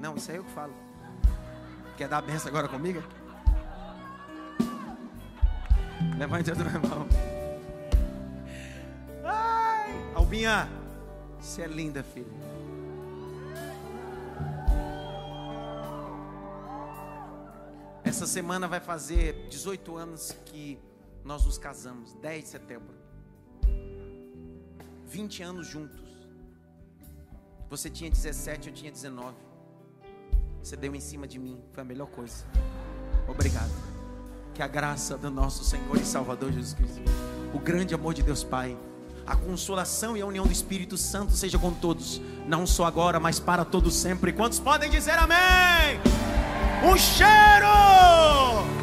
[0.00, 0.72] Não, isso é eu que falo.
[1.98, 3.02] Quer dar a benção agora comigo?
[6.16, 7.06] Levante a tua mão.
[9.24, 10.68] Ai, Albinha,
[11.40, 12.26] você é linda, filha.
[18.04, 20.78] Essa semana vai fazer 18 anos que
[21.24, 22.94] nós nos casamos, 10 de setembro.
[25.06, 26.00] 20 anos juntos.
[27.68, 29.36] Você tinha 17, eu tinha 19.
[30.62, 32.44] Você deu em cima de mim, foi a melhor coisa.
[33.28, 33.87] Obrigado.
[34.58, 37.00] Que a graça do nosso Senhor e Salvador Jesus Cristo,
[37.54, 38.76] o grande amor de Deus Pai,
[39.24, 43.38] a consolação e a união do Espírito Santo seja com todos, não só agora, mas
[43.38, 44.32] para todos sempre.
[44.32, 46.00] Quantos podem dizer amém?
[46.82, 48.77] Um cheiro!